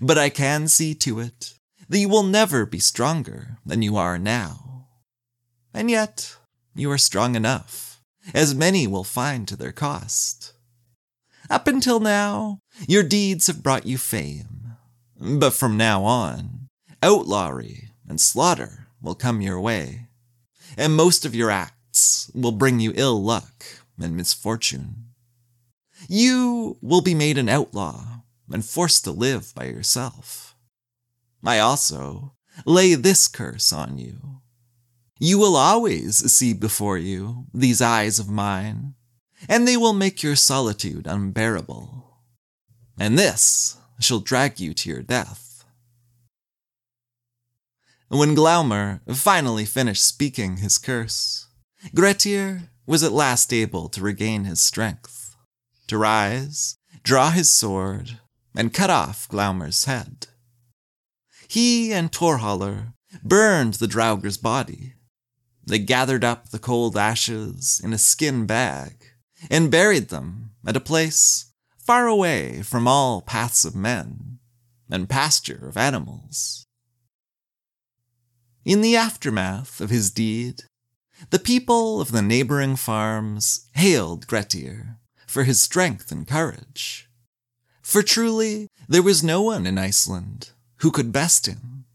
but 0.00 0.18
I 0.18 0.28
can 0.28 0.68
see 0.68 0.94
to 0.96 1.20
it 1.20 1.54
that 1.88 1.98
you 1.98 2.08
will 2.08 2.22
never 2.22 2.66
be 2.66 2.78
stronger 2.78 3.58
than 3.64 3.82
you 3.82 3.96
are 3.96 4.18
now. 4.18 4.88
And 5.72 5.90
yet, 5.90 6.36
you 6.74 6.90
are 6.90 6.98
strong 6.98 7.34
enough, 7.34 8.02
as 8.34 8.54
many 8.54 8.86
will 8.86 9.04
find 9.04 9.46
to 9.48 9.56
their 9.56 9.72
cost. 9.72 10.52
Up 11.48 11.66
until 11.66 12.00
now, 12.00 12.60
your 12.86 13.02
deeds 13.02 13.46
have 13.46 13.62
brought 13.62 13.86
you 13.86 13.96
fame. 13.96 14.57
But 15.20 15.52
from 15.52 15.76
now 15.76 16.04
on, 16.04 16.68
outlawry 17.02 17.90
and 18.08 18.20
slaughter 18.20 18.86
will 19.02 19.14
come 19.14 19.40
your 19.40 19.60
way, 19.60 20.08
and 20.76 20.94
most 20.94 21.24
of 21.24 21.34
your 21.34 21.50
acts 21.50 22.30
will 22.34 22.52
bring 22.52 22.78
you 22.78 22.92
ill 22.94 23.22
luck 23.22 23.64
and 24.00 24.16
misfortune. 24.16 25.06
You 26.08 26.78
will 26.80 27.00
be 27.00 27.14
made 27.14 27.38
an 27.38 27.48
outlaw 27.48 28.20
and 28.50 28.64
forced 28.64 29.04
to 29.04 29.10
live 29.10 29.52
by 29.54 29.64
yourself. 29.64 30.54
I 31.44 31.58
also 31.58 32.34
lay 32.64 32.94
this 32.94 33.26
curse 33.28 33.72
on 33.72 33.98
you. 33.98 34.40
You 35.18 35.38
will 35.38 35.56
always 35.56 36.32
see 36.32 36.52
before 36.52 36.96
you 36.96 37.46
these 37.52 37.82
eyes 37.82 38.20
of 38.20 38.28
mine, 38.28 38.94
and 39.48 39.66
they 39.66 39.76
will 39.76 39.92
make 39.92 40.22
your 40.22 40.36
solitude 40.36 41.06
unbearable. 41.06 42.18
And 42.98 43.18
this 43.18 43.77
shall 44.00 44.20
drag 44.20 44.60
you 44.60 44.74
to 44.74 44.88
your 44.88 45.02
death. 45.02 45.64
When 48.08 48.34
Glaumer 48.34 49.00
finally 49.14 49.64
finished 49.64 50.04
speaking 50.04 50.58
his 50.58 50.78
curse, 50.78 51.46
Grettir 51.94 52.70
was 52.86 53.02
at 53.02 53.12
last 53.12 53.52
able 53.52 53.88
to 53.90 54.00
regain 54.00 54.44
his 54.44 54.62
strength, 54.62 55.36
to 55.88 55.98
rise, 55.98 56.78
draw 57.02 57.30
his 57.30 57.52
sword, 57.52 58.18
and 58.54 58.72
cut 58.72 58.88
off 58.88 59.28
Glaumer's 59.28 59.84
head. 59.84 60.28
He 61.48 61.92
and 61.92 62.10
Torhallur 62.10 62.94
burned 63.22 63.74
the 63.74 63.86
Draugr's 63.86 64.38
body. 64.38 64.94
They 65.66 65.78
gathered 65.78 66.24
up 66.24 66.48
the 66.48 66.58
cold 66.58 66.96
ashes 66.96 67.80
in 67.84 67.92
a 67.92 67.98
skin 67.98 68.46
bag 68.46 69.04
and 69.50 69.70
buried 69.70 70.08
them 70.08 70.52
at 70.66 70.76
a 70.76 70.80
place 70.80 71.47
far 71.88 72.06
away 72.06 72.60
from 72.60 72.86
all 72.86 73.22
paths 73.22 73.64
of 73.64 73.74
men 73.74 74.38
and 74.90 75.08
pasture 75.08 75.66
of 75.66 75.78
animals. 75.78 76.66
In 78.62 78.82
the 78.82 78.94
aftermath 78.94 79.80
of 79.80 79.88
his 79.88 80.10
deed, 80.10 80.64
the 81.30 81.38
people 81.38 81.98
of 81.98 82.12
the 82.12 82.20
neighboring 82.20 82.76
farms 82.76 83.70
hailed 83.72 84.26
Grettir 84.26 84.98
for 85.26 85.44
his 85.44 85.62
strength 85.62 86.12
and 86.12 86.28
courage. 86.28 87.08
For 87.80 88.02
truly, 88.02 88.68
there 88.86 89.02
was 89.02 89.24
no 89.24 89.40
one 89.40 89.64
in 89.66 89.78
Iceland 89.78 90.50
who 90.80 90.90
could 90.90 91.10
best 91.10 91.46
him. 91.46 91.86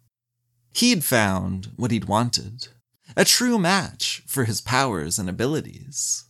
He'd 0.73 1.03
found 1.03 1.71
what 1.75 1.91
he'd 1.91 2.05
wanted, 2.05 2.67
a 3.15 3.25
true 3.25 3.59
match 3.59 4.23
for 4.25 4.45
his 4.45 4.59
powers 4.59 5.19
and 5.19 5.29
abilities. 5.29 6.23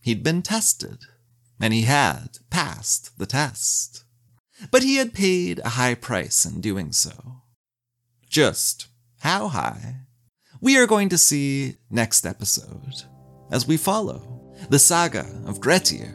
He'd 0.00 0.24
been 0.24 0.42
tested, 0.42 1.04
and 1.60 1.72
he 1.72 1.82
had 1.82 2.38
passed 2.50 3.18
the 3.18 3.26
test. 3.26 4.04
But 4.70 4.82
he 4.82 4.96
had 4.96 5.14
paid 5.14 5.60
a 5.60 5.70
high 5.70 5.94
price 5.94 6.44
in 6.44 6.60
doing 6.60 6.92
so. 6.92 7.42
Just 8.28 8.88
how 9.20 9.48
high? 9.48 9.96
We 10.60 10.78
are 10.78 10.86
going 10.86 11.08
to 11.10 11.18
see 11.18 11.76
next 11.90 12.24
episode 12.24 13.02
as 13.50 13.66
we 13.66 13.76
follow 13.76 14.54
the 14.70 14.78
saga 14.78 15.26
of 15.46 15.60
Grettir 15.60 16.14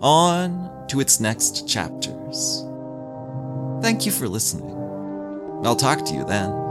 on 0.00 0.86
to 0.88 1.00
its 1.00 1.20
next 1.20 1.68
chapters. 1.68 2.64
Thank 3.82 4.06
you 4.06 4.12
for 4.12 4.28
listening. 4.28 4.74
I'll 5.64 5.76
talk 5.76 6.04
to 6.06 6.14
you 6.14 6.24
then. 6.24 6.65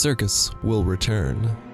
Circus 0.00 0.50
will 0.62 0.82
return. 0.82 1.69